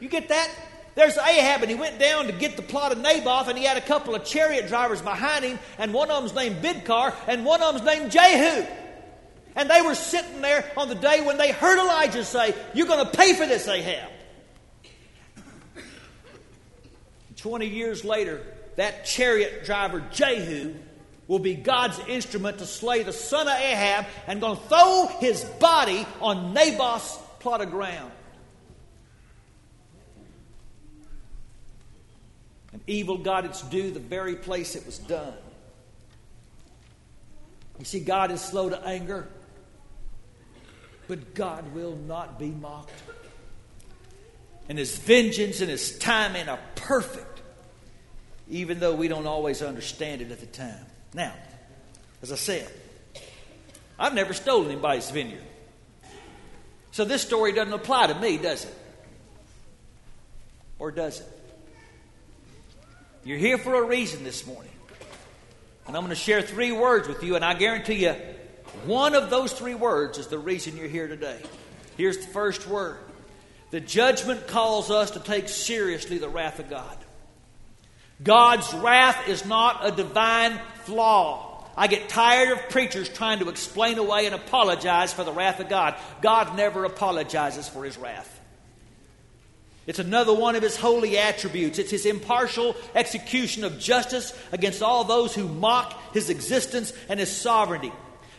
You 0.00 0.08
get 0.08 0.28
that? 0.28 0.50
There's 0.94 1.16
Ahab, 1.16 1.62
and 1.62 1.70
he 1.70 1.76
went 1.76 1.98
down 1.98 2.26
to 2.26 2.32
get 2.32 2.56
the 2.56 2.62
plot 2.62 2.92
of 2.92 2.98
Naboth, 2.98 3.48
and 3.48 3.56
he 3.56 3.64
had 3.64 3.78
a 3.78 3.82
couple 3.82 4.14
of 4.14 4.24
chariot 4.24 4.68
drivers 4.68 5.00
behind 5.00 5.44
him, 5.44 5.58
and 5.78 5.94
one 5.94 6.10
of 6.10 6.22
them's 6.22 6.34
named 6.34 6.62
Bidkar, 6.62 7.14
and 7.26 7.46
one 7.46 7.62
of 7.62 7.74
them's 7.74 7.86
named 7.86 8.10
Jehu. 8.10 8.66
And 9.54 9.70
they 9.70 9.80
were 9.80 9.94
sitting 9.94 10.42
there 10.42 10.70
on 10.76 10.88
the 10.88 10.94
day 10.94 11.24
when 11.24 11.38
they 11.38 11.50
heard 11.50 11.78
Elijah 11.78 12.24
say, 12.24 12.54
You're 12.74 12.86
going 12.86 13.04
to 13.04 13.10
pay 13.10 13.34
for 13.34 13.46
this, 13.46 13.66
Ahab. 13.68 14.10
20 17.36 17.66
years 17.66 18.04
later, 18.04 18.40
that 18.76 19.04
chariot 19.04 19.64
driver, 19.64 20.00
Jehu, 20.12 20.74
will 21.28 21.38
be 21.38 21.54
God's 21.54 21.98
instrument 22.08 22.58
to 22.58 22.66
slay 22.66 23.02
the 23.02 23.12
son 23.12 23.46
of 23.46 23.54
Ahab 23.54 24.06
and 24.26 24.40
going 24.40 24.56
to 24.56 24.62
throw 24.64 25.08
his 25.20 25.44
body 25.44 26.06
on 26.20 26.52
Naboth's 26.52 27.18
plot 27.38 27.60
of 27.60 27.70
ground. 27.70 28.12
And 32.72 32.82
evil 32.86 33.18
got 33.18 33.44
its 33.44 33.62
due 33.62 33.90
the 33.90 34.00
very 34.00 34.34
place 34.34 34.76
it 34.76 34.86
was 34.86 34.98
done. 34.98 35.34
You 37.78 37.84
see, 37.84 38.00
God 38.00 38.30
is 38.30 38.40
slow 38.40 38.68
to 38.68 38.80
anger, 38.86 39.28
But 41.08 41.34
God 41.34 41.74
will 41.74 41.96
not 41.96 42.38
be 42.38 42.50
mocked. 42.50 42.92
And 44.68 44.78
his 44.78 44.96
vengeance 44.96 45.60
and 45.60 45.68
his 45.68 45.98
timing 45.98 46.48
are 46.48 46.60
perfect, 46.76 47.42
even 48.48 48.78
though 48.78 48.94
we 48.94 49.08
don't 49.08 49.26
always 49.26 49.62
understand 49.62 50.22
it 50.22 50.30
at 50.30 50.40
the 50.40 50.46
time. 50.46 50.86
Now, 51.14 51.32
as 52.22 52.32
I 52.32 52.36
said, 52.36 52.68
I've 53.98 54.14
never 54.14 54.32
stolen 54.32 54.70
anybody's 54.70 55.10
vineyard. 55.10 55.42
So 56.92 57.04
this 57.04 57.22
story 57.22 57.52
doesn't 57.52 57.72
apply 57.72 58.08
to 58.08 58.18
me, 58.18 58.38
does 58.38 58.64
it? 58.64 58.74
Or 60.78 60.90
does 60.90 61.20
it? 61.20 61.26
You're 63.24 63.38
here 63.38 63.58
for 63.58 63.74
a 63.74 63.82
reason 63.82 64.24
this 64.24 64.46
morning. 64.46 64.72
And 65.86 65.96
I'm 65.96 66.02
going 66.02 66.10
to 66.10 66.16
share 66.16 66.42
three 66.42 66.72
words 66.72 67.08
with 67.08 67.22
you, 67.22 67.36
and 67.36 67.44
I 67.44 67.54
guarantee 67.54 68.04
you, 68.04 68.14
one 68.84 69.14
of 69.14 69.30
those 69.30 69.52
three 69.52 69.74
words 69.74 70.18
is 70.18 70.26
the 70.28 70.38
reason 70.38 70.76
you're 70.76 70.88
here 70.88 71.08
today. 71.08 71.38
Here's 71.96 72.18
the 72.18 72.26
first 72.26 72.66
word 72.66 72.98
The 73.70 73.80
judgment 73.80 74.48
calls 74.48 74.90
us 74.90 75.12
to 75.12 75.20
take 75.20 75.48
seriously 75.48 76.18
the 76.18 76.28
wrath 76.28 76.58
of 76.58 76.68
God. 76.70 76.96
God's 78.22 78.72
wrath 78.74 79.28
is 79.28 79.44
not 79.44 79.86
a 79.86 79.90
divine 79.90 80.58
flaw. 80.84 81.64
I 81.76 81.86
get 81.86 82.08
tired 82.08 82.52
of 82.52 82.68
preachers 82.68 83.08
trying 83.08 83.38
to 83.38 83.48
explain 83.48 83.98
away 83.98 84.26
and 84.26 84.34
apologize 84.34 85.12
for 85.12 85.24
the 85.24 85.32
wrath 85.32 85.60
of 85.60 85.68
God. 85.68 85.94
God 86.20 86.56
never 86.56 86.84
apologizes 86.84 87.68
for 87.68 87.84
his 87.84 87.96
wrath. 87.96 88.40
It's 89.86 89.98
another 89.98 90.32
one 90.32 90.54
of 90.54 90.62
his 90.62 90.76
holy 90.76 91.18
attributes. 91.18 91.78
It's 91.78 91.90
his 91.90 92.06
impartial 92.06 92.76
execution 92.94 93.64
of 93.64 93.80
justice 93.80 94.38
against 94.52 94.82
all 94.82 95.04
those 95.04 95.34
who 95.34 95.48
mock 95.48 96.14
his 96.14 96.30
existence 96.30 96.92
and 97.08 97.18
his 97.18 97.34
sovereignty. 97.34 97.92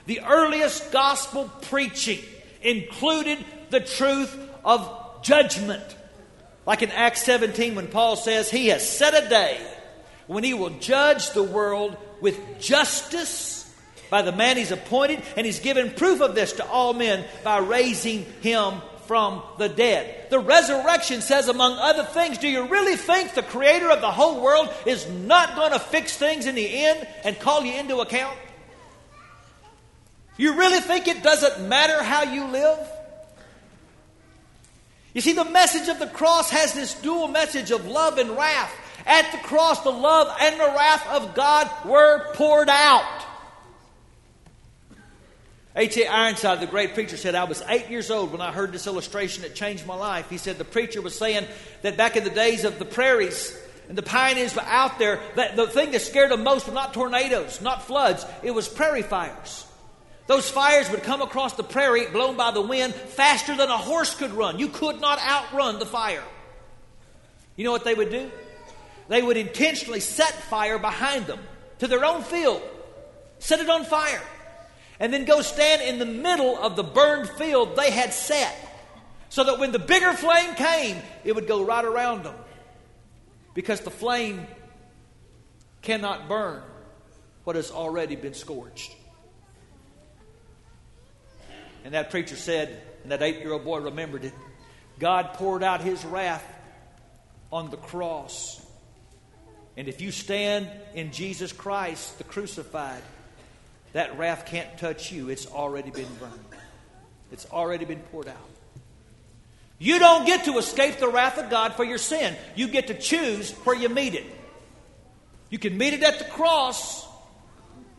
The 0.06 0.22
earliest 0.22 0.92
gospel 0.92 1.50
preaching 1.64 2.20
included 2.62 3.44
the 3.72 3.82
truth 3.82 4.38
of 4.64 5.22
judgment. 5.22 5.84
Like 6.66 6.82
in 6.82 6.92
Acts 6.92 7.24
17, 7.24 7.76
when 7.76 7.88
Paul 7.88 8.16
says, 8.16 8.50
He 8.50 8.68
has 8.68 8.88
set 8.88 9.14
a 9.14 9.28
day 9.28 9.60
when 10.28 10.46
he 10.46 10.54
will 10.54 10.70
judge 10.70 11.32
the 11.32 11.44
world 11.44 11.98
with 12.24 12.60
justice 12.62 13.70
by 14.10 14.22
the 14.22 14.32
man 14.32 14.56
he's 14.56 14.72
appointed, 14.72 15.22
and 15.36 15.46
he's 15.46 15.60
given 15.60 15.92
proof 15.92 16.22
of 16.22 16.36
this 16.36 16.54
to 16.54 16.66
all 16.66 16.94
men 16.94 17.26
by 17.44 17.58
raising 17.58 18.24
him 18.42 18.76
from 19.08 19.44
the 19.58 19.68
dead. 19.68 20.30
The 20.30 20.40
resurrection 20.40 21.22
says, 21.22 21.50
among 21.50 21.78
other 21.78 22.06
things, 22.06 22.38
do 22.38 22.48
you 22.48 22.68
really 22.68 22.96
think 22.96 23.34
the 23.34 23.44
creator 23.44 23.92
of 23.92 24.00
the 24.00 24.10
whole 24.10 24.42
world 24.42 24.74
is 24.86 25.10
not 25.10 25.56
going 25.56 25.74
to 25.74 25.80
fix 25.80 26.16
things 26.16 26.46
in 26.46 26.56
the 26.56 26.86
end 26.86 27.06
and 27.26 27.38
call 27.38 27.66
you 27.66 27.74
into 27.74 27.98
account? 27.98 28.38
You 30.38 30.56
really 30.56 30.80
think 30.80 31.10
it 31.10 31.24
doesn't 31.24 31.68
matter 31.68 32.02
how 32.02 32.24
you 32.24 32.46
live? 32.46 32.80
You 35.14 35.20
see, 35.20 35.34
the 35.34 35.46
message 35.46 35.90
of 35.90 36.00
the 36.00 36.08
cross 36.08 36.50
has 36.52 36.74
this 36.74 36.94
dual 37.02 37.28
message 37.28 37.72
of 37.72 37.86
love 37.86 38.18
and 38.18 38.32
wrath. 38.32 38.74
At 39.06 39.32
the 39.32 39.38
cross, 39.40 39.82
the 39.82 39.92
love 39.92 40.36
and 40.40 40.60
the 40.60 40.66
wrath 40.66 41.08
of 41.10 41.36
God 41.36 41.70
were 41.86 42.34
poured 42.34 42.70
out. 42.70 43.26
H.A. 45.76 46.08
Ironside, 46.08 46.60
the 46.60 46.68
great 46.68 46.94
preacher, 46.94 47.18
said, 47.18 47.34
I 47.34 47.46
was 47.46 47.64
eight 47.68 47.90
years 47.90 48.12
old 48.12 48.32
when 48.32 48.42
I 48.42 48.52
heard 48.52 48.72
this 48.72 48.86
illustration 48.86 49.42
that 49.42 49.56
changed 49.56 49.88
my 49.88 49.96
life. 49.96 50.30
He 50.30 50.38
said 50.38 50.58
the 50.58 50.64
preacher 50.64 51.02
was 51.02 51.18
saying 51.18 51.48
that 51.82 51.98
back 51.98 52.16
in 52.16 52.24
the 52.24 52.30
days 52.30 52.64
of 52.64 52.78
the 52.78 52.86
prairies 52.86 53.60
and 53.90 53.98
the 53.98 54.04
pioneers 54.04 54.56
were 54.56 54.62
out 54.62 55.00
there, 55.00 55.20
that 55.36 55.56
the 55.56 55.68
thing 55.68 55.92
that 55.92 56.02
scared 56.02 56.32
them 56.32 56.44
most 56.44 56.68
were 56.68 56.74
not 56.74 56.94
tornadoes, 56.94 57.60
not 57.60 57.84
floods, 57.84 58.24
it 58.44 58.52
was 58.52 58.70
prairie 58.70 59.02
fires. 59.02 59.66
Those 60.28 60.50
fires 60.50 60.90
would 60.90 61.04
come 61.04 61.22
across 61.22 61.54
the 61.54 61.64
prairie, 61.64 62.08
blown 62.08 62.38
by 62.38 62.52
the 62.52 62.62
wind, 62.62 62.94
faster 62.94 63.58
than 63.58 63.70
a 63.70 63.78
horse 63.78 64.16
could 64.16 64.32
run. 64.32 64.60
You 64.60 64.70
could 64.70 65.02
not 65.02 65.20
outrun 65.20 65.80
the 65.80 65.86
fire. 65.86 66.24
You 67.56 67.66
know 67.66 67.72
what 67.72 67.84
they 67.84 67.94
would 67.94 68.10
do? 68.10 68.32
They 69.14 69.22
would 69.22 69.38
intentionally 69.38 70.00
set 70.00 70.34
fire 70.34 70.80
behind 70.80 71.28
them 71.28 71.38
to 71.78 71.88
their 71.88 72.04
own 72.04 72.24
field, 72.24 72.64
set 73.38 73.60
it 73.60 73.70
on 73.70 73.86
fire 73.86 74.24
and 75.00 75.14
then 75.14 75.24
go 75.24 75.44
stand 75.44 75.84
in 75.84 76.00
the 76.00 76.06
middle 76.06 76.58
of 76.58 76.76
the 76.76 76.84
burned 76.84 77.30
field 77.30 77.76
they 77.76 77.92
had 77.92 78.12
set. 78.12 78.56
So 79.30 79.44
that 79.44 79.60
when 79.60 79.72
the 79.72 79.78
bigger 79.78 80.14
flame 80.14 80.56
came, 80.56 80.98
it 81.24 81.36
would 81.36 81.46
go 81.46 81.64
right 81.64 81.86
around 81.86 82.24
them. 82.24 82.34
Because 83.54 83.82
the 83.82 83.92
flame 83.92 84.48
cannot 85.84 86.28
burn 86.28 86.64
what 87.44 87.56
has 87.56 87.70
already 87.70 88.16
been 88.16 88.34
scorched. 88.34 88.96
And 91.86 91.94
that 91.94 92.10
preacher 92.10 92.36
said, 92.36 92.82
and 93.04 93.12
that 93.12 93.22
eight 93.22 93.42
year 93.42 93.54
old 93.54 93.64
boy 93.64 93.82
remembered 93.82 94.26
it 94.26 94.34
God 94.98 95.36
poured 95.36 95.62
out 95.62 95.82
his 95.82 96.04
wrath 96.04 96.44
on 97.52 97.70
the 97.70 97.78
cross. 97.78 98.63
And 99.76 99.88
if 99.88 100.02
you 100.02 100.12
stand 100.12 100.70
in 100.94 101.12
Jesus 101.12 101.52
Christ, 101.52 102.18
the 102.18 102.24
crucified, 102.24 103.02
that 103.94 104.18
wrath 104.18 104.46
can't 104.46 104.78
touch 104.78 105.12
you. 105.12 105.30
It's 105.30 105.48
already 105.48 105.92
been 105.92 106.14
burned, 106.20 106.34
it's 107.32 107.48
already 107.52 107.86
been 107.86 108.00
poured 108.12 108.28
out. 108.28 108.50
You 109.80 110.00
don't 110.00 110.26
get 110.26 110.46
to 110.46 110.58
escape 110.60 111.00
the 111.00 111.10
wrath 111.10 111.38
of 111.38 111.50
God 111.50 111.74
for 111.74 111.84
your 111.84 111.98
sin. 111.98 112.36
You 112.56 112.68
get 112.68 112.88
to 112.88 112.94
choose 112.94 113.52
where 113.66 113.76
you 113.76 113.90
meet 113.90 114.14
it. 114.14 114.26
You 115.50 115.60
can 115.60 115.78
meet 115.78 115.94
it 115.94 116.04
at 116.04 116.20
the 116.20 116.26
cross, 116.26 117.06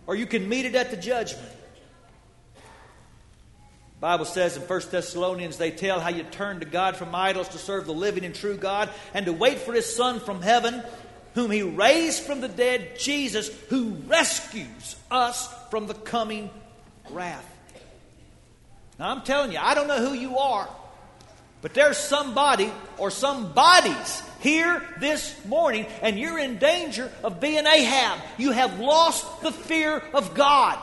or 0.06 0.16
you 0.16 0.26
can 0.26 0.48
meet 0.48 0.64
it 0.64 0.74
at 0.74 0.90
the 0.90 0.96
judgment. 0.96 1.50
Bible 4.00 4.24
says 4.24 4.56
in 4.56 4.62
1 4.62 4.80
Thessalonians, 4.90 5.56
they 5.56 5.70
tell 5.70 6.00
how 6.00 6.10
you 6.10 6.24
turn 6.24 6.60
to 6.60 6.66
God 6.66 6.96
from 6.96 7.14
idols 7.14 7.48
to 7.50 7.58
serve 7.58 7.86
the 7.86 7.94
living 7.94 8.24
and 8.24 8.34
true 8.34 8.56
God 8.56 8.90
and 9.14 9.26
to 9.26 9.32
wait 9.32 9.58
for 9.58 9.72
His 9.72 9.94
Son 9.94 10.20
from 10.20 10.42
heaven 10.42 10.82
whom 11.34 11.50
he 11.50 11.62
raised 11.62 12.22
from 12.22 12.40
the 12.40 12.48
dead, 12.48 12.98
Jesus, 12.98 13.48
who 13.68 13.90
rescues 14.06 14.96
us 15.10 15.52
from 15.70 15.86
the 15.86 15.94
coming 15.94 16.50
wrath. 17.10 17.50
Now, 18.98 19.10
I'm 19.10 19.22
telling 19.22 19.52
you, 19.52 19.58
I 19.60 19.74
don't 19.74 19.88
know 19.88 20.06
who 20.06 20.14
you 20.14 20.38
are, 20.38 20.68
but 21.60 21.74
there's 21.74 21.98
somebody 21.98 22.72
or 22.98 23.10
some 23.10 23.52
bodies 23.52 24.22
here 24.40 24.82
this 25.00 25.44
morning, 25.46 25.86
and 26.02 26.18
you're 26.18 26.38
in 26.38 26.58
danger 26.58 27.10
of 27.24 27.40
being 27.40 27.66
Ahab. 27.66 28.20
You 28.38 28.52
have 28.52 28.78
lost 28.78 29.42
the 29.42 29.50
fear 29.50 30.02
of 30.12 30.34
God. 30.34 30.78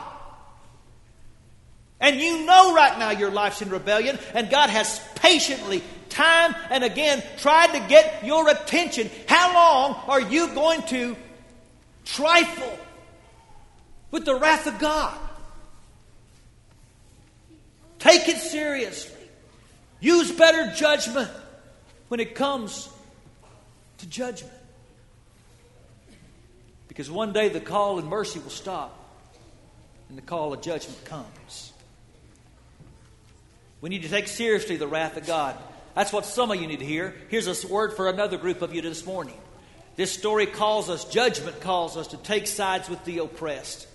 And 2.00 2.20
you 2.20 2.44
know 2.44 2.74
right 2.74 2.98
now 2.98 3.10
your 3.10 3.30
life's 3.30 3.62
in 3.62 3.70
rebellion, 3.70 4.18
and 4.34 4.50
God 4.50 4.68
has 4.68 5.00
patiently 5.14 5.82
time 6.12 6.54
and 6.70 6.84
again 6.84 7.22
tried 7.38 7.72
to 7.72 7.80
get 7.88 8.24
your 8.24 8.48
attention. 8.48 9.10
How 9.26 9.54
long 9.54 10.00
are 10.08 10.20
you 10.20 10.48
going 10.54 10.82
to 10.84 11.16
trifle 12.04 12.78
with 14.10 14.24
the 14.24 14.34
wrath 14.34 14.66
of 14.66 14.78
God? 14.78 15.18
Take 17.98 18.28
it 18.28 18.36
seriously. 18.36 19.16
Use 20.00 20.32
better 20.32 20.72
judgment 20.74 21.30
when 22.08 22.20
it 22.20 22.34
comes 22.34 22.88
to 23.98 24.06
judgment. 24.06 24.52
Because 26.88 27.10
one 27.10 27.32
day 27.32 27.48
the 27.48 27.60
call 27.60 27.98
and 27.98 28.08
mercy 28.08 28.38
will 28.40 28.50
stop 28.50 28.98
and 30.08 30.18
the 30.18 30.22
call 30.22 30.52
of 30.52 30.60
judgment 30.60 31.02
comes. 31.06 31.72
We 33.80 33.88
need 33.88 34.02
to 34.02 34.08
take 34.08 34.28
seriously 34.28 34.76
the 34.76 34.86
wrath 34.86 35.16
of 35.16 35.26
God. 35.26 35.56
That's 35.94 36.12
what 36.12 36.24
some 36.24 36.50
of 36.50 36.60
you 36.60 36.66
need 36.66 36.78
to 36.78 36.86
hear. 36.86 37.14
Here's 37.28 37.46
a 37.46 37.68
word 37.68 37.94
for 37.94 38.08
another 38.08 38.38
group 38.38 38.62
of 38.62 38.74
you 38.74 38.82
this 38.82 39.04
morning. 39.04 39.36
This 39.96 40.10
story 40.10 40.46
calls 40.46 40.88
us, 40.88 41.04
judgment 41.04 41.60
calls 41.60 41.96
us 41.96 42.08
to 42.08 42.16
take 42.16 42.46
sides 42.46 42.88
with 42.88 43.04
the 43.04 43.18
oppressed. 43.18 43.86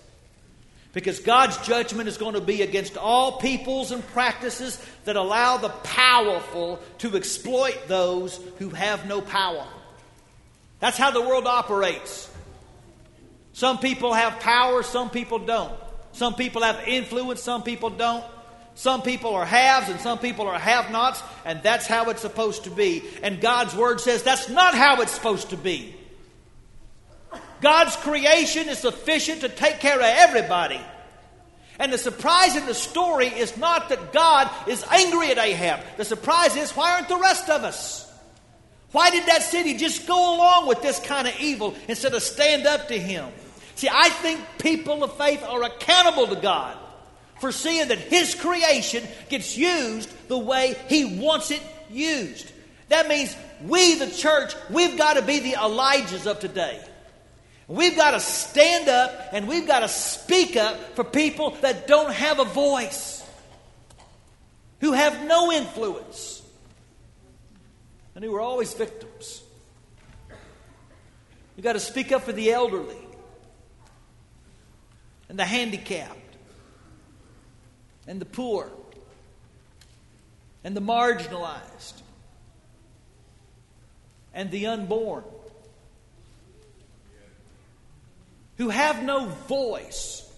Because 0.92 1.20
God's 1.20 1.58
judgment 1.66 2.08
is 2.08 2.16
going 2.16 2.34
to 2.34 2.40
be 2.40 2.62
against 2.62 2.96
all 2.96 3.38
peoples 3.38 3.92
and 3.92 4.06
practices 4.08 4.82
that 5.04 5.16
allow 5.16 5.58
the 5.58 5.68
powerful 5.68 6.80
to 6.98 7.16
exploit 7.16 7.88
those 7.88 8.40
who 8.58 8.70
have 8.70 9.06
no 9.06 9.20
power. 9.20 9.66
That's 10.80 10.96
how 10.96 11.10
the 11.10 11.20
world 11.20 11.46
operates. 11.46 12.30
Some 13.52 13.78
people 13.78 14.12
have 14.14 14.38
power, 14.38 14.82
some 14.82 15.10
people 15.10 15.40
don't. 15.40 15.74
Some 16.12 16.34
people 16.34 16.62
have 16.62 16.86
influence, 16.86 17.42
some 17.42 17.62
people 17.64 17.90
don't. 17.90 18.24
Some 18.78 19.02
people 19.02 19.34
are 19.34 19.44
haves 19.44 19.88
and 19.88 19.98
some 19.98 20.20
people 20.20 20.46
are 20.46 20.56
have 20.56 20.92
nots, 20.92 21.20
and 21.44 21.60
that's 21.64 21.88
how 21.88 22.10
it's 22.10 22.22
supposed 22.22 22.62
to 22.62 22.70
be. 22.70 23.02
And 23.24 23.40
God's 23.40 23.74
Word 23.74 24.00
says 24.00 24.22
that's 24.22 24.48
not 24.48 24.72
how 24.72 25.02
it's 25.02 25.10
supposed 25.10 25.50
to 25.50 25.56
be. 25.56 25.96
God's 27.60 27.96
creation 27.96 28.68
is 28.68 28.78
sufficient 28.78 29.40
to 29.40 29.48
take 29.48 29.80
care 29.80 29.96
of 29.96 30.04
everybody. 30.04 30.80
And 31.80 31.92
the 31.92 31.98
surprise 31.98 32.54
in 32.54 32.66
the 32.66 32.74
story 32.74 33.26
is 33.26 33.56
not 33.56 33.88
that 33.88 34.12
God 34.12 34.48
is 34.68 34.84
angry 34.92 35.32
at 35.32 35.38
Ahab. 35.38 35.80
The 35.96 36.04
surprise 36.04 36.54
is, 36.54 36.70
why 36.70 36.94
aren't 36.94 37.08
the 37.08 37.18
rest 37.18 37.50
of 37.50 37.64
us? 37.64 38.08
Why 38.92 39.10
did 39.10 39.26
that 39.26 39.42
city 39.42 39.74
just 39.74 40.06
go 40.06 40.36
along 40.36 40.68
with 40.68 40.82
this 40.82 41.00
kind 41.00 41.26
of 41.26 41.34
evil 41.40 41.74
instead 41.88 42.14
of 42.14 42.22
stand 42.22 42.64
up 42.64 42.86
to 42.88 42.98
him? 42.98 43.26
See, 43.74 43.88
I 43.92 44.08
think 44.08 44.40
people 44.60 45.02
of 45.02 45.16
faith 45.16 45.42
are 45.42 45.64
accountable 45.64 46.28
to 46.28 46.36
God 46.36 46.78
for 47.40 47.52
seeing 47.52 47.88
that 47.88 47.98
His 47.98 48.34
creation 48.34 49.04
gets 49.28 49.56
used 49.56 50.10
the 50.28 50.38
way 50.38 50.76
He 50.88 51.18
wants 51.18 51.50
it 51.50 51.62
used. 51.90 52.50
That 52.88 53.08
means 53.08 53.36
we, 53.62 53.96
the 53.96 54.10
church, 54.10 54.54
we've 54.70 54.96
got 54.96 55.14
to 55.14 55.22
be 55.22 55.40
the 55.40 55.52
Elijahs 55.52 56.26
of 56.26 56.40
today. 56.40 56.80
We've 57.66 57.96
got 57.96 58.12
to 58.12 58.20
stand 58.20 58.88
up 58.88 59.28
and 59.32 59.46
we've 59.46 59.66
got 59.66 59.80
to 59.80 59.88
speak 59.88 60.56
up 60.56 60.76
for 60.94 61.04
people 61.04 61.50
that 61.60 61.86
don't 61.86 62.12
have 62.12 62.38
a 62.38 62.44
voice, 62.44 63.22
who 64.80 64.92
have 64.92 65.26
no 65.26 65.52
influence, 65.52 66.42
and 68.14 68.24
who 68.24 68.34
are 68.34 68.40
always 68.40 68.72
victims. 68.72 69.42
We've 71.56 71.64
got 71.64 71.74
to 71.74 71.80
speak 71.80 72.10
up 72.10 72.22
for 72.22 72.32
the 72.32 72.52
elderly 72.52 72.96
and 75.28 75.38
the 75.38 75.44
handicapped 75.44 76.27
and 78.08 78.20
the 78.20 78.24
poor 78.24 78.68
and 80.64 80.76
the 80.76 80.80
marginalized 80.80 82.00
and 84.34 84.50
the 84.50 84.66
unborn 84.66 85.22
who 88.56 88.70
have 88.70 89.04
no 89.04 89.26
voice, 89.26 90.28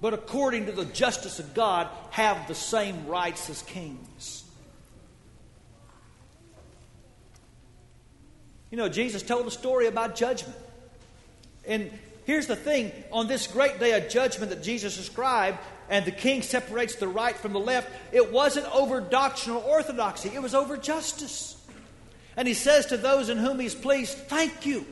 but 0.00 0.14
according 0.14 0.66
to 0.66 0.72
the 0.72 0.84
justice 0.84 1.40
of 1.40 1.52
God, 1.54 1.88
have 2.10 2.46
the 2.46 2.54
same 2.54 3.08
rights 3.08 3.50
as 3.50 3.62
kings. 3.62 4.44
You 8.70 8.78
know, 8.78 8.88
Jesus 8.88 9.22
told 9.22 9.46
a 9.46 9.50
story 9.50 9.86
about 9.86 10.16
judgment. 10.16 10.58
And 11.66 11.90
here's 12.24 12.46
the 12.46 12.56
thing 12.56 12.92
on 13.10 13.26
this 13.26 13.46
great 13.46 13.80
day 13.80 13.92
of 13.92 14.08
judgment 14.08 14.50
that 14.50 14.62
Jesus 14.62 14.96
described, 14.96 15.58
and 15.88 16.04
the 16.04 16.12
king 16.12 16.42
separates 16.42 16.96
the 16.96 17.08
right 17.08 17.36
from 17.36 17.52
the 17.52 17.60
left, 17.60 17.90
it 18.12 18.32
wasn't 18.32 18.72
over 18.74 19.00
doctrinal 19.00 19.62
orthodoxy, 19.62 20.30
it 20.34 20.42
was 20.42 20.54
over 20.54 20.76
justice. 20.76 21.56
And 22.36 22.48
he 22.48 22.54
says 22.54 22.86
to 22.86 22.96
those 22.96 23.28
in 23.28 23.38
whom 23.38 23.60
he's 23.60 23.74
pleased, 23.74 24.16
Thank 24.16 24.66
you. 24.66 24.86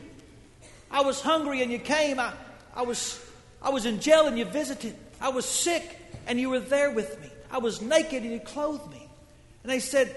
I 0.91 1.03
was 1.03 1.21
hungry 1.21 1.63
and 1.63 1.73
you 1.73 1.79
came. 1.79 2.21
I, 2.21 2.33
I, 2.75 2.83
was, 2.83 3.19
I 3.63 3.71
was 3.71 3.87
in 3.87 4.01
jail 4.01 4.27
and 4.27 4.39
you 4.39 4.45
visited. 4.45 4.95
I 5.21 5.31
was 5.31 5.47
sick 5.47 5.99
and 6.27 6.39
you 6.39 6.51
were 6.51 6.61
there 6.61 6.91
with 6.91 7.21
me. 7.21 7.29
I 7.51 7.59
was 7.59 7.81
naked 7.81 8.23
and 8.23 8.33
you 8.33 8.41
clothed 8.41 8.91
me. 8.91 9.09
And 9.63 9.73
they 9.73 9.81
said, 9.81 10.15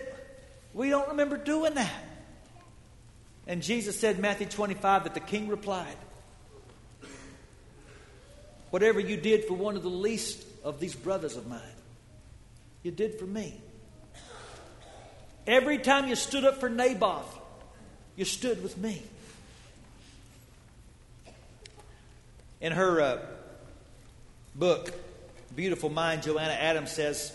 We 0.73 0.89
don't 0.89 1.09
remember 1.09 1.37
doing 1.37 1.75
that. 1.75 2.03
And 3.47 3.61
Jesus 3.61 3.99
said, 3.99 4.19
Matthew 4.19 4.47
25, 4.47 5.03
that 5.03 5.13
the 5.13 5.19
king 5.19 5.47
replied, 5.47 5.95
Whatever 8.71 8.99
you 8.99 9.17
did 9.17 9.45
for 9.45 9.53
one 9.53 9.77
of 9.77 9.83
the 9.83 9.89
least 9.89 10.43
of 10.65 10.79
these 10.79 10.95
brothers 10.95 11.37
of 11.37 11.47
mine, 11.47 11.61
you 12.81 12.91
did 12.91 13.19
for 13.19 13.25
me. 13.25 13.53
Every 15.47 15.77
time 15.77 16.07
you 16.07 16.15
stood 16.15 16.43
up 16.43 16.59
for 16.59 16.69
Naboth, 16.69 17.37
you 18.15 18.25
stood 18.25 18.63
with 18.63 18.75
me. 18.77 19.01
In 22.59 22.71
her 22.71 22.99
uh, 22.99 23.19
book, 24.55 24.91
Beautiful 25.55 25.89
Mind, 25.89 26.23
Joanna 26.23 26.53
Adams 26.53 26.91
says 26.91 27.31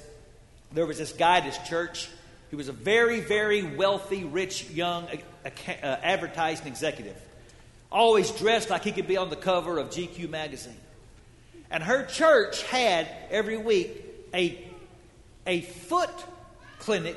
there 0.73 0.87
was 0.87 0.99
this 0.99 1.13
guy 1.13 1.37
at 1.37 1.45
his 1.45 1.59
church. 1.69 2.09
He 2.51 2.57
was 2.57 2.69
a 2.69 2.73
very, 2.73 3.21
very 3.21 3.63
wealthy, 3.63 4.25
rich, 4.25 4.69
young 4.71 5.05
uh, 5.05 5.51
uh, 5.69 5.87
advertising 6.03 6.67
executive. 6.67 7.17
Always 7.93 8.33
dressed 8.33 8.71
like 8.71 8.83
he 8.83 8.91
could 8.91 9.07
be 9.07 9.17
on 9.17 9.31
the 9.31 9.37
cover 9.37 9.79
of 9.79 9.91
GQ 9.91 10.29
magazine. 10.29 10.77
And 11.71 11.83
her 11.83 12.05
church 12.05 12.63
had 12.65 13.09
every 13.31 13.57
week 13.57 14.05
a, 14.35 14.59
a 15.47 15.61
foot 15.61 16.11
clinic 16.79 17.17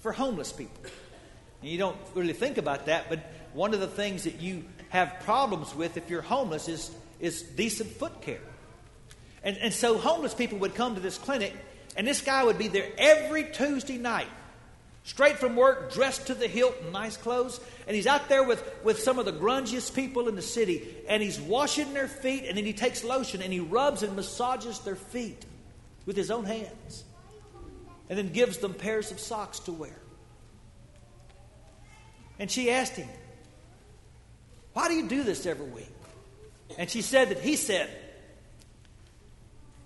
for 0.00 0.12
homeless 0.12 0.52
people. 0.52 0.82
And 1.62 1.70
you 1.70 1.78
don't 1.78 1.96
really 2.14 2.32
think 2.32 2.58
about 2.58 2.86
that, 2.86 3.08
but 3.08 3.20
one 3.54 3.74
of 3.74 3.80
the 3.80 3.86
things 3.86 4.24
that 4.24 4.40
you 4.40 4.64
have 4.90 5.20
problems 5.24 5.74
with 5.74 5.96
if 5.96 6.08
you're 6.08 6.22
homeless 6.22 6.68
is 6.68 6.90
is 7.20 7.42
decent 7.42 7.90
foot 7.90 8.20
care. 8.22 8.40
And, 9.42 9.56
and 9.58 9.72
so 9.72 9.98
homeless 9.98 10.34
people 10.34 10.58
would 10.58 10.74
come 10.74 10.94
to 10.94 11.00
this 11.00 11.18
clinic, 11.18 11.54
and 11.96 12.06
this 12.06 12.20
guy 12.20 12.44
would 12.44 12.58
be 12.58 12.68
there 12.68 12.90
every 12.96 13.44
Tuesday 13.44 13.98
night, 13.98 14.28
straight 15.08 15.38
from 15.38 15.56
work, 15.56 15.90
dressed 15.90 16.26
to 16.26 16.34
the 16.34 16.46
hilt 16.46 16.76
in 16.84 16.92
nice 16.92 17.16
clothes. 17.16 17.58
And 17.86 17.96
he's 17.96 18.06
out 18.06 18.28
there 18.28 18.44
with, 18.44 18.62
with 18.84 18.98
some 18.98 19.18
of 19.18 19.24
the 19.24 19.32
grungiest 19.32 19.94
people 19.94 20.28
in 20.28 20.36
the 20.36 20.42
city, 20.42 20.86
and 21.08 21.22
he's 21.22 21.40
washing 21.40 21.94
their 21.94 22.08
feet, 22.08 22.44
and 22.46 22.58
then 22.58 22.66
he 22.66 22.74
takes 22.74 23.02
lotion 23.02 23.40
and 23.40 23.50
he 23.50 23.60
rubs 23.60 24.02
and 24.02 24.14
massages 24.14 24.80
their 24.80 24.96
feet 24.96 25.46
with 26.04 26.14
his 26.14 26.30
own 26.30 26.44
hands, 26.44 27.04
and 28.10 28.18
then 28.18 28.28
gives 28.28 28.58
them 28.58 28.74
pairs 28.74 29.10
of 29.10 29.18
socks 29.18 29.60
to 29.60 29.72
wear. 29.72 29.98
And 32.38 32.50
she 32.50 32.70
asked 32.70 32.96
him, 32.96 33.08
Why 34.74 34.88
do 34.88 34.94
you 34.94 35.08
do 35.08 35.22
this 35.22 35.46
every 35.46 35.66
week? 35.66 35.88
And 36.76 36.90
she 36.90 37.00
said 37.00 37.30
that 37.30 37.40
he 37.40 37.56
said, 37.56 37.88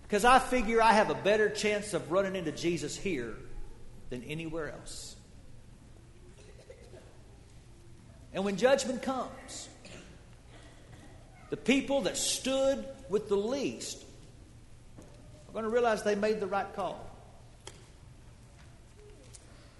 because 0.02 0.24
I 0.24 0.40
figure 0.40 0.82
I 0.82 0.92
have 0.92 1.10
a 1.10 1.14
better 1.14 1.48
chance 1.48 1.94
of 1.94 2.10
running 2.10 2.34
into 2.34 2.50
Jesus 2.50 2.96
here 2.96 3.36
than 4.12 4.22
anywhere 4.24 4.70
else. 4.70 5.16
And 8.34 8.44
when 8.44 8.58
judgment 8.58 9.02
comes, 9.02 9.70
the 11.48 11.56
people 11.56 12.02
that 12.02 12.18
stood 12.18 12.84
with 13.08 13.30
the 13.30 13.36
least 13.36 14.04
are 15.48 15.52
going 15.54 15.64
to 15.64 15.70
realize 15.70 16.02
they 16.02 16.14
made 16.14 16.40
the 16.40 16.46
right 16.46 16.70
call. 16.76 17.00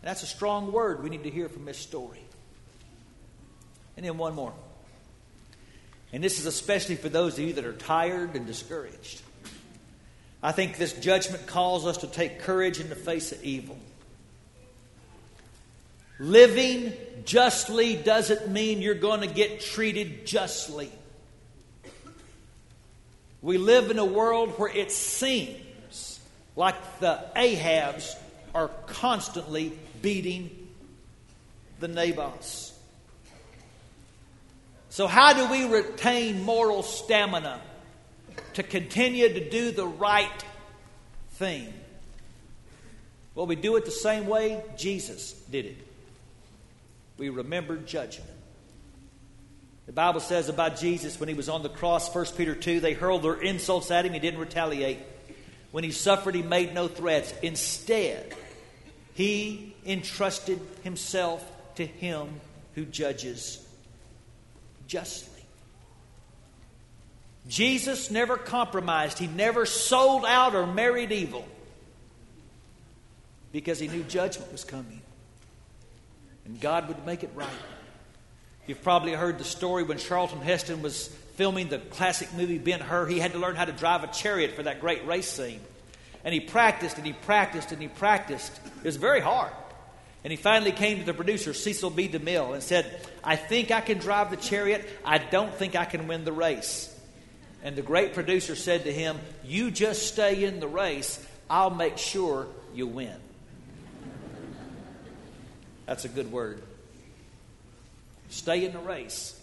And 0.01 0.09
that's 0.09 0.23
a 0.23 0.27
strong 0.27 0.73
word 0.73 1.03
we 1.03 1.11
need 1.11 1.25
to 1.25 1.31
hear 1.31 1.51
from 1.51 1.67
this 1.67 1.77
story. 1.77 2.25
And 3.99 4.07
then 4.07 4.17
one 4.17 4.35
more. 4.35 4.55
And 6.11 6.25
this 6.25 6.39
is 6.39 6.47
especially 6.47 6.97
for 6.97 7.11
those 7.11 7.35
of 7.35 7.45
you 7.45 7.53
that 7.53 7.67
are 7.67 7.75
tired 7.75 8.35
and 8.35 8.47
discouraged. 8.47 9.21
I 10.43 10.53
think 10.53 10.79
this 10.79 10.95
judgment 10.95 11.47
calls 11.47 11.87
us 11.87 11.99
to 11.99 12.07
take 12.07 12.41
courage 12.41 12.81
in 12.81 12.89
the 12.89 12.97
face 12.97 13.31
of 13.33 13.45
evil. 13.45 13.77
Living 16.23 16.93
justly 17.25 17.97
doesn't 17.97 18.49
mean 18.49 18.81
you're 18.81 18.95
going 18.95 19.23
to 19.23 19.27
get 19.27 19.61
treated 19.61 20.25
justly. 20.25 20.89
We 23.43 23.59
live 23.59 23.91
in 23.91 23.99
a 23.99 24.05
world 24.05 24.51
where 24.51 24.71
it 24.71 24.93
seems 24.93 26.21
like 26.55 26.77
the 27.01 27.19
Ahabs 27.35 28.15
are 28.55 28.69
constantly 28.87 29.77
beating 30.01 30.69
the 31.81 31.89
Naboths. 31.89 32.73
So, 34.91 35.09
how 35.09 35.33
do 35.33 35.51
we 35.51 35.65
retain 35.65 36.41
moral 36.43 36.85
stamina 36.85 37.61
to 38.55 38.63
continue 38.63 39.29
to 39.29 39.51
do 39.51 39.73
the 39.73 39.89
right 39.89 40.45
thing? 41.33 41.75
Well, 43.35 43.47
we 43.47 43.57
do 43.57 43.75
it 43.75 43.85
the 43.85 43.91
same 43.91 44.29
way 44.29 44.63
Jesus 44.77 45.33
did 45.51 45.67
it. 45.67 45.77
We 47.19 47.29
remember 47.29 47.77
judgment. 47.77 48.31
The 49.87 49.93
Bible 49.93 50.21
says 50.21 50.49
about 50.49 50.79
Jesus 50.79 51.19
when 51.19 51.29
he 51.29 51.35
was 51.35 51.49
on 51.49 51.63
the 51.63 51.69
cross, 51.69 52.13
1 52.15 52.27
Peter 52.37 52.55
2, 52.55 52.81
they 52.81 52.93
hurled 52.93 53.23
their 53.23 53.41
insults 53.41 53.91
at 53.91 54.07
him. 54.07 54.13
He 54.13 54.21
didn't 54.21 54.41
retaliate. 54.41 54.99
When 55.71 55.85
he 55.85 55.91
suffered, 55.91 56.35
he 56.35 56.43
made 56.43 56.73
no 56.75 56.89
threats. 56.89 57.35
Instead, 57.43 58.35
he 59.15 59.75
entrusted 59.85 60.61
himself 60.83 61.45
to 61.77 61.87
him 61.87 62.41
who 62.75 62.85
judges 62.85 63.65
justly. 64.87 65.29
Jesus 67.49 68.11
never 68.11 68.37
compromised, 68.37 69.19
he 69.19 69.27
never 69.27 69.67
sold 69.67 70.25
out 70.25 70.55
or 70.55 70.67
married 70.67 71.11
evil 71.11 71.45
because 73.53 73.81
he 73.81 73.89
knew 73.89 74.05
judgment 74.05 74.53
was 74.53 74.65
coming 74.65 75.02
and 76.45 76.61
God 76.61 76.89
would 76.89 77.05
make 77.07 77.23
it 77.23 77.31
right. 77.35 77.49
You've 78.67 78.83
probably 78.83 79.13
heard 79.13 79.39
the 79.39 79.45
story 79.45 79.83
when 79.83 79.99
Charlton 79.99 80.41
Heston 80.41 80.83
was 80.83 81.09
filming 81.37 81.69
the 81.69 81.79
classic 81.79 82.33
movie 82.35 82.59
Ben 82.59 82.81
Hur, 82.81 83.07
he 83.07 83.19
had 83.19 83.33
to 83.33 83.39
learn 83.39 83.57
how 83.57 83.65
to 83.65 83.73
drive 83.73 84.05
a 84.05 84.09
chariot 84.09 84.55
for 84.55 84.63
that 84.65 84.81
great 84.81 85.07
race 85.07 85.29
scene. 85.29 85.61
And 86.25 86.33
he 86.33 86.41
practiced 86.41 86.99
and 86.99 87.07
he 87.07 87.13
practiced 87.13 87.73
and 87.73 87.83
he 87.83 87.89
practiced. 87.89 88.53
It 88.79 88.85
was 88.85 88.97
very 88.97 89.21
hard. 89.21 89.53
And 90.25 90.31
he 90.31 90.37
finally 90.37 90.71
came 90.71 90.99
to 90.99 91.05
the 91.05 91.15
producer, 91.15 91.53
Cecil 91.53 91.91
B. 91.91 92.09
DeMille, 92.09 92.55
and 92.55 92.63
said, 92.63 93.01
I 93.25 93.35
think 93.35 93.73
I 93.73 93.81
can 93.81 93.99
drive 93.99 94.31
the 94.31 94.37
chariot. 94.37 94.89
I 95.05 95.19
don't 95.19 95.53
think 95.53 95.75
I 95.75 95.85
can 95.85 96.07
win 96.07 96.25
the 96.25 96.33
race. 96.33 96.89
And 97.65 97.75
the 97.75 97.83
great 97.83 98.15
producer 98.15 98.55
said 98.55 98.85
to 98.85 98.93
him, 98.93 99.19
You 99.45 99.71
just 99.73 100.07
stay 100.07 100.45
in 100.45 100.61
the 100.61 100.69
race. 100.69 101.25
I'll 101.51 101.71
make 101.71 101.99
sure 101.99 102.47
you 102.73 102.87
win. 102.87 103.17
That's 105.93 106.07
a 106.07 106.09
good 106.09 106.33
word. 106.33 106.63
Stay 108.31 108.65
in 108.65 108.73
the 108.73 108.79
race. 108.79 109.39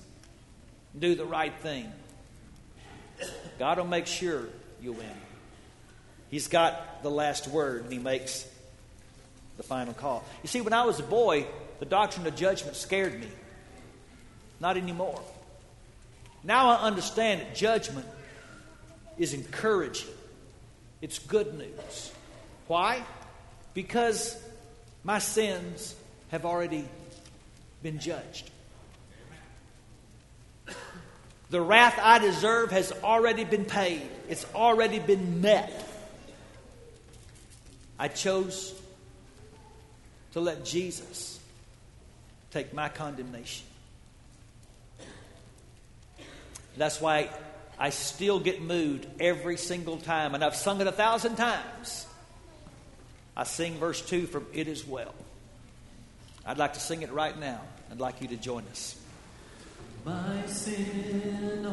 Do 0.97 1.13
the 1.13 1.23
right 1.23 1.53
thing. 1.61 1.91
God 3.59 3.77
will 3.77 3.85
make 3.85 4.07
sure 4.07 4.47
you 4.81 4.93
win. 4.93 5.05
He's 6.31 6.47
got 6.47 7.03
the 7.03 7.11
last 7.11 7.47
word, 7.49 7.83
and 7.83 7.93
he 7.93 7.99
makes 7.99 8.47
the 9.57 9.63
final 9.63 9.93
call. 9.93 10.23
You 10.41 10.49
see, 10.49 10.61
when 10.61 10.73
I 10.73 10.85
was 10.85 10.99
a 10.99 11.03
boy, 11.03 11.45
the 11.77 11.85
doctrine 11.85 12.25
of 12.25 12.35
judgment 12.35 12.75
scared 12.75 13.19
me. 13.19 13.27
Not 14.59 14.75
anymore. 14.75 15.21
Now 16.43 16.69
I 16.69 16.81
understand 16.81 17.41
that 17.41 17.53
judgment 17.53 18.07
is 19.19 19.35
encouraging, 19.35 20.09
it's 20.99 21.19
good 21.19 21.55
news. 21.59 22.11
Why? 22.65 23.03
Because 23.75 24.35
my 25.03 25.19
sins 25.19 25.93
have 26.29 26.45
already 26.45 26.87
been 27.81 27.99
judged. 27.99 28.49
The 31.49 31.61
wrath 31.61 31.99
I 32.01 32.19
deserve 32.19 32.71
has 32.71 32.91
already 33.03 33.43
been 33.43 33.65
paid, 33.65 34.07
it's 34.27 34.45
already 34.53 34.99
been 34.99 35.41
met. 35.41 35.85
I 37.97 38.07
chose 38.07 38.73
to 40.33 40.39
let 40.39 40.63
Jesus 40.63 41.39
take 42.51 42.73
my 42.73 42.87
condemnation. 42.87 43.65
That's 46.77 47.01
why 47.01 47.29
I 47.77 47.89
still 47.89 48.39
get 48.39 48.61
moved 48.61 49.07
every 49.19 49.57
single 49.57 49.97
time, 49.97 50.35
and 50.35 50.43
I've 50.43 50.55
sung 50.55 50.79
it 50.81 50.87
a 50.87 50.91
thousand 50.91 51.35
times. 51.35 52.05
I 53.35 53.43
sing 53.43 53.77
verse 53.77 54.01
2 54.01 54.27
from 54.27 54.45
It 54.53 54.67
Is 54.67 54.85
Well. 54.85 55.13
I'd 56.49 56.57
like 56.57 56.73
to 56.73 56.79
sing 56.79 57.03
it 57.03 57.11
right 57.11 57.39
now. 57.39 57.61
I'd 57.91 57.99
like 57.99 58.21
you 58.21 58.27
to 58.29 58.35
join 58.35 58.63
us. 58.71 58.99
My 60.03 60.47
sin, 60.47 61.63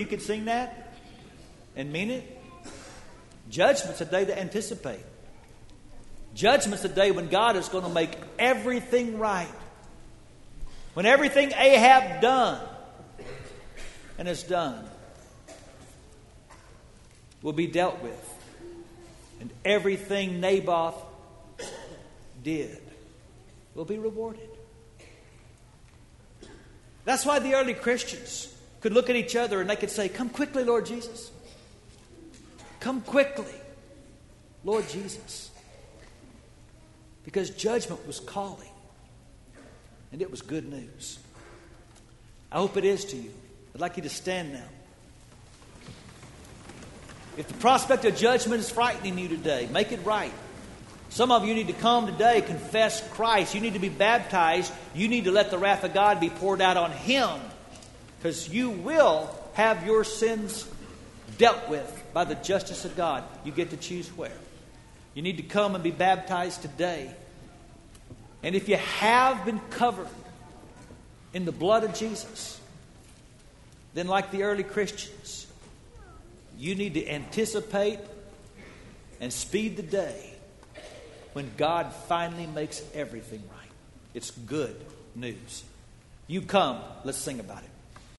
you 0.00 0.06
could 0.06 0.22
sing 0.22 0.46
that 0.46 0.94
and 1.76 1.92
mean 1.92 2.10
it, 2.10 2.38
judgment's 3.48 4.00
a 4.00 4.04
day 4.04 4.24
to 4.24 4.36
anticipate. 4.36 5.04
Judgment's 6.34 6.84
a 6.84 6.88
day 6.88 7.10
when 7.10 7.28
God 7.28 7.56
is 7.56 7.68
going 7.68 7.84
to 7.84 7.90
make 7.90 8.10
everything 8.38 9.18
right. 9.18 9.52
When 10.94 11.06
everything 11.06 11.52
Ahab 11.52 12.20
done 12.20 12.66
and 14.18 14.26
is 14.26 14.42
done 14.42 14.88
will 17.42 17.52
be 17.52 17.66
dealt 17.66 18.02
with. 18.02 18.26
And 19.40 19.50
everything 19.64 20.40
Naboth 20.40 20.96
did 22.42 22.80
will 23.74 23.84
be 23.84 23.98
rewarded. 23.98 24.48
That's 27.04 27.24
why 27.24 27.38
the 27.38 27.54
early 27.54 27.74
Christians 27.74 28.54
could 28.80 28.92
look 28.92 29.10
at 29.10 29.16
each 29.16 29.36
other 29.36 29.60
and 29.60 29.68
they 29.68 29.76
could 29.76 29.90
say, 29.90 30.08
Come 30.08 30.30
quickly, 30.30 30.64
Lord 30.64 30.86
Jesus. 30.86 31.30
Come 32.80 33.02
quickly, 33.02 33.54
Lord 34.64 34.88
Jesus. 34.88 35.50
Because 37.24 37.50
judgment 37.50 38.06
was 38.06 38.18
calling, 38.18 38.70
and 40.10 40.22
it 40.22 40.30
was 40.30 40.40
good 40.40 40.68
news. 40.68 41.18
I 42.50 42.56
hope 42.58 42.76
it 42.76 42.84
is 42.84 43.04
to 43.06 43.16
you. 43.16 43.30
I'd 43.74 43.80
like 43.80 43.96
you 43.96 44.02
to 44.02 44.08
stand 44.08 44.54
now. 44.54 44.68
If 47.36 47.46
the 47.46 47.54
prospect 47.54 48.04
of 48.06 48.16
judgment 48.16 48.60
is 48.60 48.70
frightening 48.70 49.18
you 49.18 49.28
today, 49.28 49.68
make 49.70 49.92
it 49.92 50.00
right. 50.04 50.32
Some 51.10 51.30
of 51.30 51.44
you 51.44 51.54
need 51.54 51.66
to 51.66 51.72
come 51.74 52.06
today, 52.06 52.40
confess 52.40 53.06
Christ. 53.10 53.54
You 53.54 53.60
need 53.60 53.74
to 53.74 53.78
be 53.78 53.88
baptized. 53.88 54.72
You 54.94 55.08
need 55.08 55.24
to 55.24 55.30
let 55.30 55.50
the 55.50 55.58
wrath 55.58 55.84
of 55.84 55.92
God 55.92 56.20
be 56.20 56.30
poured 56.30 56.60
out 56.60 56.76
on 56.76 56.90
Him 56.92 57.40
because 58.20 58.50
you 58.50 58.68
will 58.68 59.34
have 59.54 59.86
your 59.86 60.04
sins 60.04 60.68
dealt 61.38 61.70
with 61.70 62.02
by 62.12 62.24
the 62.24 62.34
justice 62.34 62.84
of 62.84 62.94
God. 62.94 63.24
You 63.44 63.52
get 63.52 63.70
to 63.70 63.78
choose 63.78 64.08
where. 64.10 64.36
You 65.14 65.22
need 65.22 65.38
to 65.38 65.42
come 65.42 65.74
and 65.74 65.82
be 65.82 65.90
baptized 65.90 66.60
today. 66.60 67.10
And 68.42 68.54
if 68.54 68.68
you 68.68 68.76
have 68.76 69.46
been 69.46 69.58
covered 69.70 70.08
in 71.32 71.46
the 71.46 71.52
blood 71.52 71.82
of 71.82 71.94
Jesus, 71.94 72.60
then, 73.94 74.06
like 74.06 74.30
the 74.30 74.42
early 74.42 74.64
Christians, 74.64 75.46
you 76.58 76.74
need 76.74 76.94
to 76.94 77.08
anticipate 77.08 78.00
and 79.18 79.32
speed 79.32 79.78
the 79.78 79.82
day 79.82 80.34
when 81.32 81.50
God 81.56 81.92
finally 82.06 82.46
makes 82.46 82.82
everything 82.94 83.42
right. 83.50 83.70
It's 84.12 84.30
good 84.30 84.76
news. 85.14 85.64
You 86.26 86.42
come, 86.42 86.80
let's 87.04 87.18
sing 87.18 87.40
about 87.40 87.62
it. 87.62 87.69